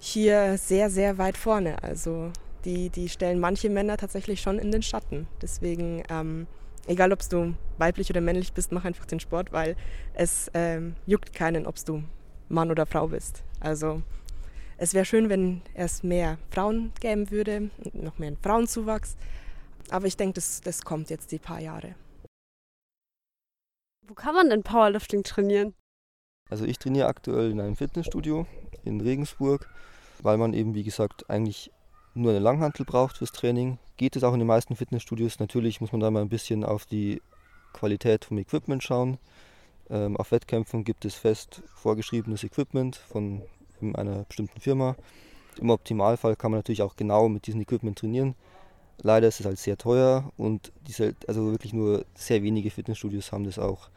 hier 0.00 0.58
sehr, 0.58 0.90
sehr 0.90 1.18
weit 1.18 1.36
vorne. 1.36 1.82
Also 1.82 2.30
die, 2.64 2.90
die 2.90 3.08
stellen 3.08 3.40
manche 3.40 3.70
Männer 3.70 3.96
tatsächlich 3.96 4.40
schon 4.40 4.58
in 4.58 4.70
den 4.70 4.82
Schatten. 4.82 5.26
Deswegen 5.40 6.02
ähm, 6.08 6.46
egal 6.86 7.12
ob 7.12 7.28
du 7.28 7.54
weiblich 7.78 8.10
oder 8.10 8.20
männlich 8.20 8.52
bist, 8.52 8.72
mach 8.72 8.84
einfach 8.84 9.06
den 9.06 9.20
Sport, 9.20 9.52
weil 9.52 9.76
es 10.14 10.50
ähm, 10.54 10.94
juckt 11.06 11.32
keinen, 11.32 11.66
ob 11.66 11.82
du 11.84 12.02
Mann 12.48 12.70
oder 12.70 12.86
Frau 12.86 13.08
bist. 13.08 13.42
Also 13.60 14.02
es 14.76 14.94
wäre 14.94 15.04
schön, 15.04 15.28
wenn 15.28 15.62
es 15.74 16.02
mehr 16.02 16.38
Frauen 16.50 16.92
geben 17.00 17.30
würde, 17.30 17.70
noch 17.92 18.18
mehr 18.18 18.32
Frauenzuwachs. 18.42 19.16
Aber 19.90 20.06
ich 20.06 20.16
denke, 20.16 20.34
das, 20.34 20.60
das 20.60 20.82
kommt 20.82 21.10
jetzt 21.10 21.32
die 21.32 21.38
paar 21.38 21.60
Jahre. 21.60 21.94
Wo 24.12 24.14
kann 24.14 24.34
man 24.34 24.50
denn 24.50 24.62
Powerlifting 24.62 25.22
trainieren? 25.22 25.72
Also 26.50 26.66
ich 26.66 26.78
trainiere 26.78 27.06
aktuell 27.06 27.50
in 27.50 27.58
einem 27.62 27.76
Fitnessstudio 27.76 28.46
in 28.84 29.00
Regensburg, 29.00 29.70
weil 30.20 30.36
man 30.36 30.52
eben, 30.52 30.74
wie 30.74 30.82
gesagt, 30.82 31.30
eigentlich 31.30 31.70
nur 32.12 32.30
eine 32.32 32.40
Langhantel 32.40 32.84
braucht 32.84 33.16
fürs 33.16 33.32
Training. 33.32 33.78
Geht 33.96 34.14
es 34.14 34.22
auch 34.22 34.34
in 34.34 34.38
den 34.38 34.48
meisten 34.48 34.76
Fitnessstudios. 34.76 35.38
Natürlich 35.38 35.80
muss 35.80 35.92
man 35.92 36.02
da 36.02 36.10
mal 36.10 36.20
ein 36.20 36.28
bisschen 36.28 36.62
auf 36.62 36.84
die 36.84 37.22
Qualität 37.72 38.26
vom 38.26 38.36
Equipment 38.36 38.82
schauen. 38.82 39.16
Ähm, 39.88 40.18
auf 40.18 40.30
Wettkämpfen 40.30 40.84
gibt 40.84 41.06
es 41.06 41.14
fest 41.14 41.62
vorgeschriebenes 41.74 42.44
Equipment 42.44 42.96
von 42.96 43.40
einer 43.94 44.24
bestimmten 44.24 44.60
Firma. 44.60 44.94
Im 45.58 45.70
Optimalfall 45.70 46.36
kann 46.36 46.50
man 46.50 46.58
natürlich 46.58 46.82
auch 46.82 46.96
genau 46.96 47.30
mit 47.30 47.46
diesem 47.46 47.62
Equipment 47.62 47.98
trainieren. 47.98 48.34
Leider 48.98 49.28
ist 49.28 49.40
es 49.40 49.46
halt 49.46 49.58
sehr 49.58 49.78
teuer 49.78 50.30
und 50.36 50.72
diese, 50.86 51.14
also 51.26 51.50
wirklich 51.50 51.72
nur 51.72 52.04
sehr 52.14 52.42
wenige 52.42 52.70
Fitnessstudios 52.70 53.32
haben 53.32 53.44
das 53.44 53.58
auch. 53.58 53.90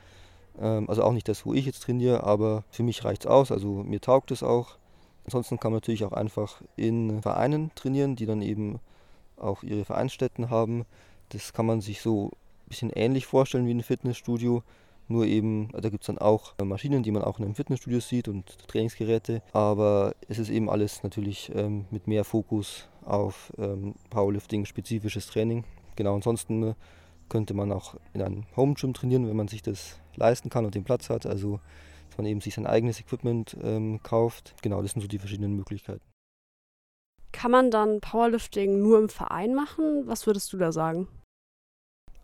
Ähm, 0.60 0.90
also 0.90 1.04
auch 1.04 1.12
nicht 1.12 1.28
das, 1.28 1.46
wo 1.46 1.54
ich 1.54 1.66
jetzt 1.66 1.84
trainiere, 1.84 2.24
aber 2.24 2.64
für 2.70 2.84
mich 2.84 3.04
reicht 3.04 3.26
es 3.26 3.28
aus. 3.28 3.52
Also 3.52 3.84
mir 3.84 4.02
taugt 4.02 4.32
es 4.32 4.44
auch. 4.44 4.78
Ansonsten 5.26 5.60
kann 5.60 5.72
man 5.72 5.78
natürlich 5.78 6.06
auch 6.06 6.12
einfach 6.12 6.62
in 6.76 7.22
Vereinen 7.22 7.72
trainieren, 7.76 8.16
die 8.16 8.26
dann 8.26 8.42
eben 8.42 8.80
auch 9.38 9.64
ihre 9.64 9.86
Vereinsstätten 9.86 10.50
haben. 10.50 10.86
Das 11.30 11.54
kann 11.54 11.66
man 11.66 11.82
sich 11.82 12.02
so 12.02 12.28
ein 12.28 12.70
bisschen 12.70 12.90
ähnlich 12.92 13.26
vorstellen 13.26 13.68
wie 13.68 13.74
ein 13.74 13.84
Fitnessstudio. 13.84 14.64
Nur 15.08 15.26
eben, 15.26 15.70
da 15.72 15.90
gibt 15.90 16.04
es 16.04 16.08
dann 16.08 16.18
auch 16.18 16.56
Maschinen, 16.64 17.04
die 17.04 17.12
man 17.12 17.24
auch 17.24 17.38
in 17.38 17.46
einem 17.46 17.56
Fitnessstudio 17.56 18.00
sieht 18.00 18.28
und 18.28 18.58
Trainingsgeräte. 18.68 19.44
Aber 19.54 20.16
es 20.28 20.40
ist 20.40 20.50
eben 20.50 20.70
alles 20.70 21.04
natürlich 21.04 21.52
ähm, 21.54 21.86
mit 21.92 22.08
mehr 22.08 22.24
Fokus 22.24 22.88
auf 23.04 23.54
ähm, 23.58 23.94
Powerlifting-spezifisches 24.10 25.28
Training. 25.28 25.64
Genau, 25.96 26.16
ansonsten 26.16 26.76
könnte 27.30 27.54
man 27.54 27.72
auch 27.72 27.96
in 28.14 28.22
einem 28.22 28.44
Home 28.56 28.74
Gym 28.74 28.94
trainieren, 28.94 29.28
wenn 29.28 29.36
man 29.36 29.48
sich 29.48 29.62
das 29.62 30.00
leisten 30.16 30.50
kann 30.50 30.66
und 30.66 30.76
den 30.76 30.84
Platz 30.84 31.10
hat. 31.10 31.26
Also 31.26 31.60
dass 32.16 32.18
man 32.18 32.28
eben 32.28 32.40
sich 32.40 32.56
sein 32.56 32.66
eigenes 32.66 33.02
Equipment 33.02 33.58
ähm, 33.62 34.02
kauft. 34.02 34.56
Genau, 34.62 34.82
das 34.82 34.92
sind 34.92 35.02
so 35.02 35.08
die 35.08 35.20
verschiedenen 35.20 35.54
Möglichkeiten. 35.54 36.02
Kann 37.34 37.52
man 37.52 37.70
dann 37.70 38.00
Powerlifting 38.00 38.82
nur 38.82 38.98
im 38.98 39.10
Verein 39.10 39.54
machen? 39.54 40.08
Was 40.08 40.26
würdest 40.26 40.54
du 40.54 40.58
da 40.58 40.72
sagen? 40.72 41.10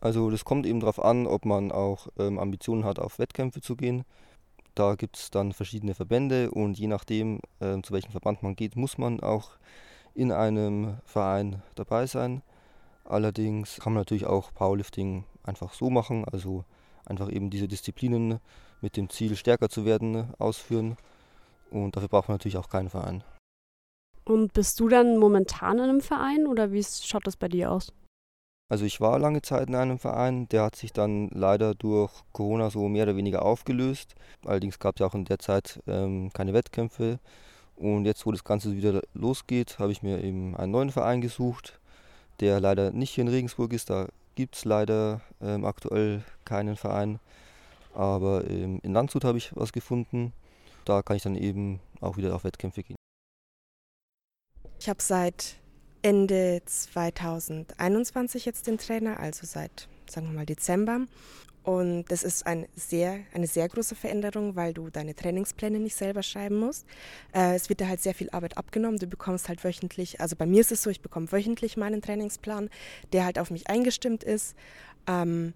Also 0.02 0.32
das 0.32 0.44
kommt 0.44 0.66
eben 0.66 0.80
darauf 0.80 1.02
an, 1.02 1.28
ob 1.28 1.46
man 1.46 1.72
auch 1.72 2.08
ähm, 2.18 2.40
Ambitionen 2.40 2.84
hat, 2.84 2.98
auf 3.00 3.20
Wettkämpfe 3.20 3.62
zu 3.62 3.76
gehen. 3.76 4.04
Da 4.74 4.96
gibt 4.96 5.18
es 5.18 5.30
dann 5.30 5.54
verschiedene 5.54 5.94
Verbände 5.94 6.50
und 6.50 6.80
je 6.80 6.88
nachdem, 6.88 7.40
äh, 7.60 7.80
zu 7.82 7.94
welchem 7.94 8.12
Verband 8.12 8.42
man 8.42 8.56
geht, 8.56 8.76
muss 8.76 8.98
man 8.98 9.20
auch 9.20 9.52
in 10.16 10.32
einem 10.32 10.98
Verein 11.06 11.62
dabei 11.76 12.08
sein. 12.08 12.42
Allerdings 13.06 13.78
kann 13.78 13.94
man 13.94 14.02
natürlich 14.02 14.26
auch 14.26 14.54
Powerlifting 14.54 15.26
einfach 15.44 15.74
so 15.74 15.90
machen, 15.90 16.26
also 16.26 16.66
einfach 17.06 17.30
eben 17.32 17.50
diese 17.50 17.68
Disziplinen 17.68 18.40
mit 18.82 18.98
dem 18.98 19.10
Ziel, 19.10 19.36
stärker 19.36 19.70
zu 19.70 19.86
werden, 19.86 20.34
ausführen. 20.40 20.98
Und 21.70 21.96
dafür 21.96 22.10
braucht 22.10 22.28
man 22.28 22.36
natürlich 22.36 22.58
auch 22.58 22.70
keinen 22.70 22.90
Verein. 22.90 23.24
Und 24.26 24.54
bist 24.54 24.80
du 24.80 24.88
dann 24.88 25.18
momentan 25.18 25.78
in 25.78 25.84
einem 25.84 26.02
Verein 26.02 26.48
oder 26.48 26.72
wie 26.72 26.84
schaut 26.84 27.28
das 27.28 27.38
bei 27.38 27.48
dir 27.48 27.72
aus? 27.72 27.94
Also 28.72 28.86
ich 28.86 29.02
war 29.02 29.20
lange 29.20 29.42
Zeit 29.42 29.68
in 29.68 29.76
einem 29.76 30.00
Verein, 30.00 30.48
der 30.48 30.64
hat 30.64 30.78
sich 30.78 30.94
dann 30.94 31.28
leider 31.28 31.76
durch 31.76 32.10
Corona 32.32 32.70
so 32.70 32.88
mehr 32.88 33.04
oder 33.04 33.18
weniger 33.18 33.42
aufgelöst. 33.42 34.16
Allerdings 34.46 34.80
gab 34.80 34.96
es 34.96 35.02
ja 35.02 35.08
auch 35.08 35.14
in 35.14 35.26
der 35.26 35.40
Zeit 35.40 35.82
ähm, 35.88 36.32
keine 36.32 36.54
Wettkämpfe. 36.54 37.20
Und 37.76 38.06
jetzt, 38.06 38.26
wo 38.26 38.32
das 38.32 38.46
Ganze 38.46 38.74
wieder 38.74 39.02
losgeht, 39.14 39.78
habe 39.78 39.92
ich 39.92 40.04
mir 40.04 40.24
eben 40.24 40.56
einen 40.56 40.72
neuen 40.72 40.90
Verein 40.90 41.20
gesucht, 41.20 41.82
der 42.40 42.62
leider 42.62 42.92
nicht 42.92 43.14
hier 43.14 43.24
in 43.24 43.28
Regensburg 43.28 43.74
ist. 43.74 43.90
Da 43.90 44.08
gibt 44.36 44.56
es 44.56 44.64
leider 44.64 45.20
ähm, 45.42 45.66
aktuell 45.66 46.24
keinen 46.46 46.78
Verein. 46.78 47.20
Aber 47.94 48.50
ähm, 48.50 48.80
in 48.84 48.94
Landshut 48.94 49.26
habe 49.26 49.38
ich 49.38 49.54
was 49.54 49.74
gefunden. 49.74 50.32
Da 50.86 51.02
kann 51.02 51.18
ich 51.18 51.24
dann 51.24 51.36
eben 51.36 51.82
auch 52.00 52.16
wieder 52.16 52.34
auf 52.34 52.46
Wettkämpfe 52.46 52.84
gehen. 52.84 52.96
Ich 54.80 54.88
habe 54.88 55.02
seit 55.02 55.58
Ende 56.02 56.62
2021 56.66 58.46
jetzt 58.46 58.68
den 58.68 58.78
Trainer, 58.78 59.20
also 59.20 59.46
seit, 59.46 59.88
sagen 60.10 60.28
wir 60.28 60.34
mal, 60.34 60.46
Dezember. 60.46 61.02
Und 61.64 62.06
das 62.06 62.24
ist 62.24 62.48
ein 62.48 62.68
sehr, 62.76 63.20
eine 63.34 63.46
sehr 63.46 63.70
große 63.70 63.94
Veränderung, 63.94 64.56
weil 64.56 64.74
du 64.74 64.90
deine 64.90 65.16
Trainingspläne 65.16 65.80
nicht 65.80 65.96
selber 65.96 66.24
schreiben 66.24 66.58
musst. 66.58 66.88
Äh, 67.34 67.56
es 67.56 67.70
wird 67.70 67.82
dir 67.82 67.88
halt 67.88 68.02
sehr 68.02 68.16
viel 68.16 68.32
Arbeit 68.32 68.58
abgenommen. 68.58 68.98
Du 68.98 69.06
bekommst 69.06 69.48
halt 69.48 69.64
wöchentlich, 69.64 70.20
also 70.20 70.36
bei 70.36 70.48
mir 70.48 70.62
ist 70.62 70.72
es 70.72 70.82
so, 70.82 70.90
ich 70.90 71.02
bekomme 71.02 71.32
wöchentlich 71.32 71.78
meinen 71.78 72.02
Trainingsplan, 72.02 72.70
der 73.14 73.26
halt 73.26 73.38
auf 73.38 73.52
mich 73.52 73.68
eingestimmt 73.70 74.24
ist. 74.24 74.56
Ähm, 75.08 75.54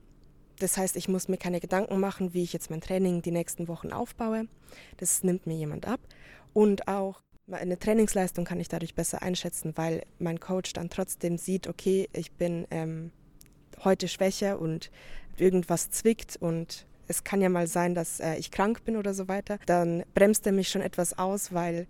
das 0.59 0.77
heißt, 0.77 0.95
ich 0.95 1.07
muss 1.07 1.27
mir 1.27 1.37
keine 1.37 1.59
Gedanken 1.59 1.99
machen, 1.99 2.33
wie 2.33 2.43
ich 2.43 2.53
jetzt 2.53 2.69
mein 2.69 2.81
Training 2.81 3.23
die 3.23 3.31
nächsten 3.31 3.67
Wochen 3.67 3.91
aufbaue. 3.91 4.47
Das 4.97 5.23
nimmt 5.23 5.47
mir 5.47 5.55
jemand 5.55 5.87
ab. 5.87 5.99
Und 6.53 6.87
auch 6.87 7.21
eine 7.51 7.77
Trainingsleistung 7.77 8.45
kann 8.45 8.59
ich 8.59 8.69
dadurch 8.69 8.95
besser 8.95 9.21
einschätzen, 9.21 9.73
weil 9.75 10.03
mein 10.19 10.39
Coach 10.39 10.73
dann 10.73 10.89
trotzdem 10.89 11.37
sieht, 11.37 11.67
okay, 11.67 12.09
ich 12.13 12.31
bin 12.31 12.65
ähm, 12.71 13.11
heute 13.83 14.07
schwächer 14.07 14.59
und 14.59 14.91
irgendwas 15.37 15.89
zwickt 15.91 16.37
und 16.37 16.85
es 17.07 17.23
kann 17.23 17.41
ja 17.41 17.49
mal 17.49 17.67
sein, 17.67 17.93
dass 17.93 18.19
äh, 18.19 18.35
ich 18.35 18.49
krank 18.49 18.83
bin 18.83 18.97
oder 18.97 19.13
so 19.13 19.27
weiter. 19.27 19.59
Dann 19.67 20.03
bremst 20.15 20.45
er 20.47 20.53
mich 20.53 20.69
schon 20.69 20.81
etwas 20.81 21.17
aus, 21.17 21.53
weil 21.53 21.87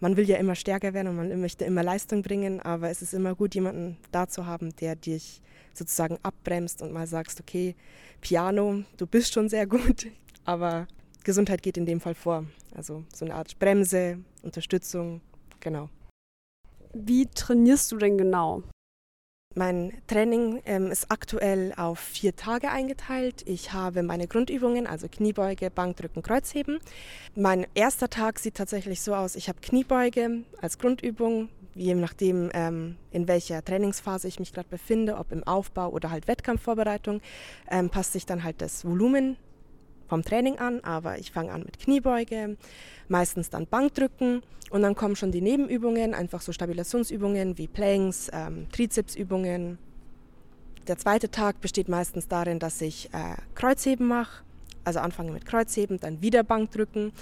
man 0.00 0.16
will 0.16 0.28
ja 0.28 0.36
immer 0.36 0.56
stärker 0.56 0.92
werden 0.92 1.08
und 1.08 1.16
man 1.16 1.40
möchte 1.40 1.64
immer 1.64 1.82
Leistung 1.82 2.22
bringen, 2.22 2.60
aber 2.60 2.90
es 2.90 3.02
ist 3.02 3.14
immer 3.14 3.34
gut, 3.34 3.54
jemanden 3.54 3.96
da 4.10 4.28
zu 4.28 4.46
haben, 4.46 4.74
der 4.76 4.96
dich 4.96 5.40
sozusagen 5.72 6.18
abbremst 6.22 6.82
und 6.82 6.92
mal 6.92 7.06
sagst, 7.06 7.40
okay, 7.40 7.76
Piano, 8.20 8.82
du 8.98 9.06
bist 9.06 9.32
schon 9.32 9.48
sehr 9.48 9.66
gut, 9.66 10.08
aber 10.44 10.86
Gesundheit 11.24 11.62
geht 11.62 11.76
in 11.76 11.86
dem 11.86 12.00
Fall 12.00 12.14
vor. 12.14 12.46
Also 12.74 13.04
so 13.14 13.24
eine 13.24 13.34
Art 13.34 13.58
Bremse, 13.58 14.18
Unterstützung, 14.42 15.20
genau. 15.60 15.88
Wie 16.92 17.26
trainierst 17.26 17.90
du 17.92 17.96
denn 17.96 18.18
genau? 18.18 18.62
Mein 19.54 19.92
Training 20.06 20.62
ähm, 20.64 20.90
ist 20.90 21.10
aktuell 21.10 21.74
auf 21.76 21.98
vier 21.98 22.34
Tage 22.34 22.70
eingeteilt. 22.70 23.42
Ich 23.46 23.72
habe 23.74 24.02
meine 24.02 24.26
Grundübungen, 24.26 24.86
also 24.86 25.08
Kniebeuge, 25.08 25.70
Bankdrücken, 25.70 26.22
Kreuzheben. 26.22 26.78
Mein 27.34 27.66
erster 27.74 28.08
Tag 28.08 28.38
sieht 28.38 28.54
tatsächlich 28.54 29.02
so 29.02 29.14
aus, 29.14 29.36
ich 29.36 29.48
habe 29.48 29.58
Kniebeuge 29.60 30.44
als 30.62 30.78
Grundübung, 30.78 31.50
je 31.74 31.94
nachdem, 31.94 32.50
ähm, 32.54 32.96
in 33.10 33.28
welcher 33.28 33.62
Trainingsphase 33.62 34.26
ich 34.26 34.40
mich 34.40 34.54
gerade 34.54 34.68
befinde, 34.70 35.18
ob 35.18 35.32
im 35.32 35.44
Aufbau 35.44 35.90
oder 35.90 36.10
halt 36.10 36.28
Wettkampfvorbereitung, 36.28 37.20
ähm, 37.70 37.90
passt 37.90 38.14
sich 38.14 38.24
dann 38.24 38.44
halt 38.44 38.62
das 38.62 38.86
Volumen 38.86 39.36
vom 40.12 40.22
Training 40.22 40.58
an, 40.58 40.80
aber 40.80 41.18
ich 41.18 41.32
fange 41.32 41.50
an 41.52 41.62
mit 41.62 41.78
Kniebeuge, 41.78 42.58
meistens 43.08 43.48
dann 43.48 43.66
Bankdrücken 43.66 44.42
und 44.68 44.82
dann 44.82 44.94
kommen 44.94 45.16
schon 45.16 45.32
die 45.32 45.40
Nebenübungen, 45.40 46.12
einfach 46.12 46.42
so 46.42 46.52
Stabilisationsübungen 46.52 47.56
wie 47.56 47.66
Planks, 47.66 48.28
ähm, 48.30 48.66
Trizepsübungen. 48.70 49.78
Der 50.86 50.98
zweite 50.98 51.30
Tag 51.30 51.62
besteht 51.62 51.88
meistens 51.88 52.28
darin, 52.28 52.58
dass 52.58 52.82
ich 52.82 53.08
äh, 53.14 53.36
Kreuzheben 53.54 54.06
mache, 54.06 54.44
also 54.84 54.98
anfange 54.98 55.32
mit 55.32 55.46
Kreuzheben, 55.46 55.98
dann 55.98 56.20
wieder 56.20 56.44
Bankdrücken, 56.44 57.12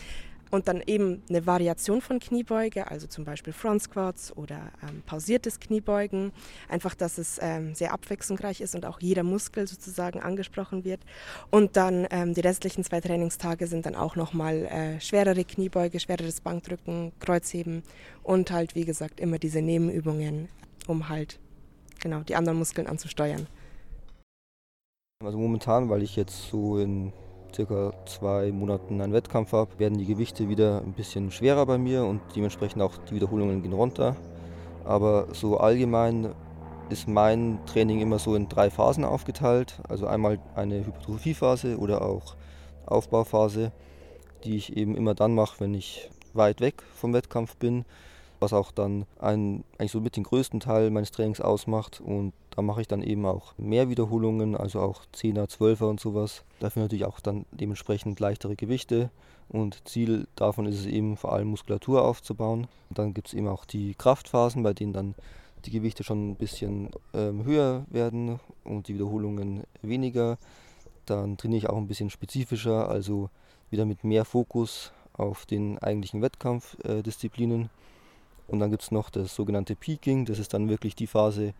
und 0.50 0.68
dann 0.68 0.82
eben 0.86 1.22
eine 1.28 1.46
Variation 1.46 2.00
von 2.00 2.18
Kniebeuge, 2.18 2.90
also 2.90 3.06
zum 3.06 3.24
Beispiel 3.24 3.52
Front 3.52 3.82
Squats 3.82 4.36
oder 4.36 4.72
ähm, 4.82 5.02
pausiertes 5.06 5.60
Kniebeugen. 5.60 6.32
Einfach, 6.68 6.94
dass 6.94 7.18
es 7.18 7.38
ähm, 7.40 7.74
sehr 7.74 7.92
abwechslungsreich 7.92 8.60
ist 8.60 8.74
und 8.74 8.84
auch 8.86 9.00
jeder 9.00 9.22
Muskel 9.22 9.66
sozusagen 9.66 10.20
angesprochen 10.20 10.84
wird. 10.84 11.00
Und 11.50 11.76
dann 11.76 12.06
ähm, 12.10 12.34
die 12.34 12.40
restlichen 12.40 12.84
zwei 12.84 13.00
Trainingstage 13.00 13.66
sind 13.66 13.86
dann 13.86 13.94
auch 13.94 14.16
nochmal 14.16 14.66
äh, 14.66 15.00
schwerere 15.00 15.44
Kniebeuge, 15.44 16.00
schwereres 16.00 16.40
Bankdrücken, 16.40 17.12
Kreuzheben 17.20 17.82
und 18.22 18.50
halt, 18.50 18.74
wie 18.74 18.84
gesagt, 18.84 19.20
immer 19.20 19.38
diese 19.38 19.62
Nebenübungen. 19.62 20.48
um 20.86 21.08
halt 21.08 21.38
genau 22.00 22.20
die 22.20 22.34
anderen 22.34 22.58
Muskeln 22.58 22.86
anzusteuern. 22.86 23.46
Also 25.24 25.38
momentan, 25.38 25.88
weil 25.90 26.02
ich 26.02 26.16
jetzt 26.16 26.48
so 26.48 26.78
in 26.78 27.12
circa 27.54 27.92
zwei 28.06 28.52
Monaten 28.52 29.00
einen 29.00 29.12
Wettkampf 29.12 29.52
habe, 29.52 29.78
werden 29.78 29.98
die 29.98 30.06
Gewichte 30.06 30.48
wieder 30.48 30.82
ein 30.82 30.92
bisschen 30.92 31.30
schwerer 31.30 31.66
bei 31.66 31.78
mir 31.78 32.04
und 32.04 32.20
dementsprechend 32.34 32.82
auch 32.82 32.96
die 33.08 33.14
Wiederholungen 33.14 33.62
gehen 33.62 33.72
runter. 33.72 34.16
Aber 34.84 35.28
so 35.32 35.58
allgemein 35.58 36.34
ist 36.90 37.08
mein 37.08 37.58
Training 37.66 38.00
immer 38.00 38.18
so 38.18 38.34
in 38.34 38.48
drei 38.48 38.70
Phasen 38.70 39.04
aufgeteilt. 39.04 39.80
Also 39.88 40.06
einmal 40.06 40.38
eine 40.54 40.84
Hypertrophiephase 40.84 41.78
oder 41.78 42.02
auch 42.02 42.34
Aufbauphase, 42.86 43.72
die 44.44 44.56
ich 44.56 44.76
eben 44.76 44.96
immer 44.96 45.14
dann 45.14 45.34
mache, 45.34 45.60
wenn 45.60 45.74
ich 45.74 46.10
weit 46.32 46.60
weg 46.60 46.82
vom 46.94 47.12
Wettkampf 47.12 47.56
bin, 47.56 47.84
was 48.40 48.52
auch 48.52 48.72
dann 48.72 49.06
ein, 49.18 49.64
eigentlich 49.78 49.92
so 49.92 50.00
mit 50.00 50.16
den 50.16 50.24
größten 50.24 50.60
Teil 50.60 50.90
meines 50.90 51.10
Trainings 51.10 51.40
ausmacht. 51.40 52.00
Und 52.00 52.32
da 52.50 52.62
mache 52.62 52.80
ich 52.80 52.88
dann 52.88 53.02
eben 53.02 53.26
auch 53.26 53.54
mehr 53.58 53.88
Wiederholungen, 53.88 54.56
also 54.56 54.80
auch 54.80 55.02
10er, 55.14 55.48
12er 55.48 55.84
und 55.84 56.00
sowas. 56.00 56.44
Dafür 56.58 56.82
natürlich 56.82 57.04
auch 57.04 57.20
dann 57.20 57.46
dementsprechend 57.52 58.20
leichtere 58.20 58.56
Gewichte. 58.56 59.10
Und 59.48 59.86
Ziel 59.88 60.28
davon 60.36 60.66
ist 60.66 60.78
es 60.78 60.86
eben 60.86 61.16
vor 61.16 61.32
allem 61.32 61.48
Muskulatur 61.48 62.04
aufzubauen. 62.04 62.68
Und 62.88 62.98
dann 62.98 63.14
gibt 63.14 63.28
es 63.28 63.34
eben 63.34 63.48
auch 63.48 63.64
die 63.64 63.94
Kraftphasen, 63.94 64.62
bei 64.62 64.72
denen 64.72 64.92
dann 64.92 65.14
die 65.64 65.70
Gewichte 65.70 66.04
schon 66.04 66.30
ein 66.30 66.36
bisschen 66.36 66.90
ähm, 67.12 67.44
höher 67.44 67.84
werden 67.90 68.40
und 68.64 68.88
die 68.88 68.94
Wiederholungen 68.94 69.64
weniger. 69.82 70.38
Dann 71.06 71.36
trainiere 71.36 71.58
ich 71.58 71.68
auch 71.68 71.76
ein 71.76 71.88
bisschen 71.88 72.10
spezifischer, 72.10 72.88
also 72.88 73.30
wieder 73.70 73.84
mit 73.84 74.04
mehr 74.04 74.24
Fokus 74.24 74.92
auf 75.12 75.46
den 75.46 75.78
eigentlichen 75.78 76.22
Wettkampfdisziplinen. 76.22 77.64
Äh, 77.64 77.68
und 78.50 78.58
dann 78.60 78.70
gibt 78.70 78.82
es 78.82 78.90
noch 78.90 79.10
das 79.10 79.34
sogenannte 79.34 79.76
Peaking, 79.76 80.24
das 80.24 80.38
ist 80.38 80.54
dann 80.54 80.68
wirklich 80.68 80.94
die 80.94 81.06
Phase 81.06 81.54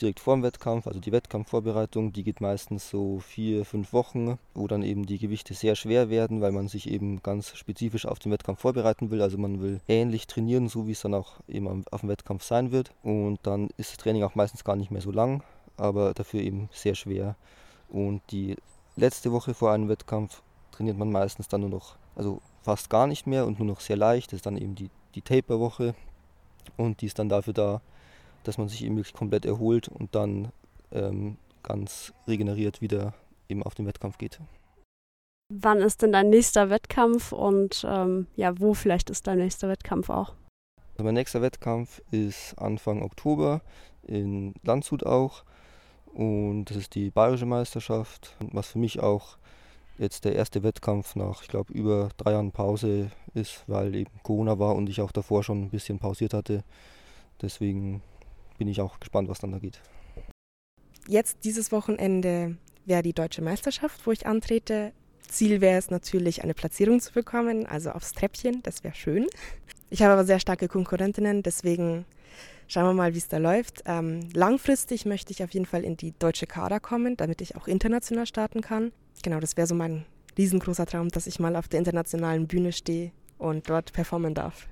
direkt 0.00 0.20
vor 0.20 0.34
dem 0.34 0.42
Wettkampf, 0.42 0.86
also 0.86 1.00
die 1.00 1.12
Wettkampfvorbereitung, 1.12 2.12
die 2.12 2.24
geht 2.24 2.40
meistens 2.40 2.88
so 2.88 3.20
vier, 3.20 3.64
fünf 3.64 3.92
Wochen, 3.92 4.38
wo 4.54 4.66
dann 4.66 4.82
eben 4.82 5.06
die 5.06 5.18
Gewichte 5.18 5.54
sehr 5.54 5.76
schwer 5.76 6.10
werden, 6.10 6.40
weil 6.40 6.52
man 6.52 6.68
sich 6.68 6.90
eben 6.90 7.22
ganz 7.22 7.56
spezifisch 7.56 8.06
auf 8.06 8.18
den 8.18 8.32
Wettkampf 8.32 8.60
vorbereiten 8.60 9.10
will. 9.10 9.22
Also 9.22 9.38
man 9.38 9.60
will 9.60 9.80
ähnlich 9.88 10.26
trainieren, 10.26 10.68
so 10.68 10.86
wie 10.86 10.92
es 10.92 11.02
dann 11.02 11.14
auch 11.14 11.40
eben 11.46 11.84
auf 11.90 12.00
dem 12.00 12.08
Wettkampf 12.08 12.42
sein 12.42 12.72
wird. 12.72 12.92
Und 13.02 13.38
dann 13.42 13.68
ist 13.76 13.90
das 13.90 13.98
Training 13.98 14.24
auch 14.24 14.34
meistens 14.34 14.64
gar 14.64 14.76
nicht 14.76 14.90
mehr 14.90 15.02
so 15.02 15.10
lang, 15.10 15.42
aber 15.76 16.14
dafür 16.14 16.40
eben 16.40 16.68
sehr 16.72 16.94
schwer. 16.94 17.36
Und 17.88 18.22
die 18.30 18.56
letzte 18.96 19.32
Woche 19.32 19.54
vor 19.54 19.72
einem 19.72 19.88
Wettkampf 19.88 20.42
trainiert 20.72 20.98
man 20.98 21.12
meistens 21.12 21.48
dann 21.48 21.60
nur 21.60 21.70
noch, 21.70 21.96
also 22.16 22.40
fast 22.62 22.90
gar 22.90 23.06
nicht 23.06 23.26
mehr 23.26 23.46
und 23.46 23.58
nur 23.58 23.68
noch 23.68 23.80
sehr 23.80 23.96
leicht. 23.96 24.32
Das 24.32 24.38
ist 24.38 24.46
dann 24.46 24.56
eben 24.56 24.74
die, 24.74 24.90
die 25.14 25.22
Taper-Woche. 25.22 25.94
Und 26.76 27.00
die 27.00 27.06
ist 27.06 27.18
dann 27.18 27.28
dafür 27.28 27.52
da, 27.52 27.80
dass 28.44 28.58
man 28.58 28.68
sich 28.68 28.84
eben 28.84 28.96
wirklich 28.96 29.14
komplett 29.14 29.44
erholt 29.44 29.88
und 29.88 30.14
dann 30.14 30.52
ähm, 30.90 31.36
ganz 31.62 32.12
regeneriert 32.26 32.80
wieder 32.80 33.14
eben 33.48 33.62
auf 33.62 33.74
den 33.74 33.86
Wettkampf 33.86 34.18
geht. 34.18 34.40
Wann 35.48 35.80
ist 35.80 36.02
denn 36.02 36.12
dein 36.12 36.30
nächster 36.30 36.70
Wettkampf 36.70 37.32
und 37.32 37.86
ähm, 37.86 38.26
ja, 38.36 38.58
wo 38.58 38.74
vielleicht 38.74 39.10
ist 39.10 39.26
dein 39.26 39.38
nächster 39.38 39.68
Wettkampf 39.68 40.08
auch? 40.08 40.34
Also 40.92 41.04
mein 41.04 41.14
nächster 41.14 41.42
Wettkampf 41.42 42.00
ist 42.10 42.54
Anfang 42.58 43.02
Oktober 43.02 43.60
in 44.02 44.54
Landshut 44.62 45.04
auch 45.04 45.44
und 46.06 46.66
das 46.66 46.76
ist 46.76 46.94
die 46.94 47.10
Bayerische 47.10 47.46
Meisterschaft, 47.46 48.36
was 48.40 48.68
für 48.68 48.78
mich 48.78 49.00
auch 49.00 49.36
jetzt 49.98 50.24
der 50.24 50.34
erste 50.34 50.62
Wettkampf 50.62 51.16
nach, 51.16 51.42
ich 51.42 51.48
glaube, 51.48 51.72
über 51.72 52.10
drei 52.16 52.32
Jahren 52.32 52.52
Pause 52.52 53.10
ist, 53.34 53.64
weil 53.66 53.94
eben 53.94 54.10
Corona 54.22 54.58
war 54.58 54.74
und 54.74 54.88
ich 54.88 55.00
auch 55.00 55.12
davor 55.12 55.42
schon 55.42 55.62
ein 55.62 55.70
bisschen 55.70 55.98
pausiert 55.98 56.34
hatte. 56.34 56.64
Deswegen 57.40 58.02
bin 58.58 58.68
ich 58.68 58.80
auch 58.80 59.00
gespannt, 59.00 59.28
was 59.28 59.38
dann 59.38 59.52
da 59.52 59.58
geht. 59.58 59.80
Jetzt 61.08 61.38
dieses 61.44 61.72
Wochenende 61.72 62.56
wäre 62.84 63.02
die 63.02 63.12
deutsche 63.12 63.42
Meisterschaft, 63.42 64.06
wo 64.06 64.12
ich 64.12 64.26
antrete. 64.26 64.92
Ziel 65.28 65.60
wäre 65.60 65.78
es 65.78 65.90
natürlich, 65.90 66.42
eine 66.42 66.54
Platzierung 66.54 67.00
zu 67.00 67.12
bekommen, 67.12 67.66
also 67.66 67.90
aufs 67.90 68.12
Treppchen, 68.12 68.62
das 68.62 68.84
wäre 68.84 68.94
schön. 68.94 69.26
Ich 69.90 70.02
habe 70.02 70.12
aber 70.12 70.24
sehr 70.24 70.40
starke 70.40 70.68
Konkurrentinnen, 70.68 71.42
deswegen 71.42 72.04
schauen 72.68 72.84
wir 72.84 72.94
mal, 72.94 73.14
wie 73.14 73.18
es 73.18 73.28
da 73.28 73.38
läuft. 73.38 73.82
Ähm, 73.86 74.28
langfristig 74.32 75.06
möchte 75.06 75.32
ich 75.32 75.42
auf 75.42 75.50
jeden 75.50 75.66
Fall 75.66 75.84
in 75.84 75.96
die 75.96 76.12
deutsche 76.18 76.46
Kader 76.46 76.80
kommen, 76.80 77.16
damit 77.16 77.40
ich 77.40 77.56
auch 77.56 77.66
international 77.66 78.26
starten 78.26 78.60
kann. 78.60 78.92
Genau, 79.22 79.38
das 79.38 79.56
wäre 79.56 79.66
so 79.66 79.74
mein 79.74 80.04
riesengroßer 80.36 80.86
Traum, 80.86 81.08
dass 81.08 81.26
ich 81.26 81.38
mal 81.38 81.56
auf 81.56 81.68
der 81.68 81.78
internationalen 81.78 82.46
Bühne 82.48 82.72
stehe 82.72 83.12
und 83.38 83.68
dort 83.70 83.92
performen 83.92 84.34
darf. 84.34 84.68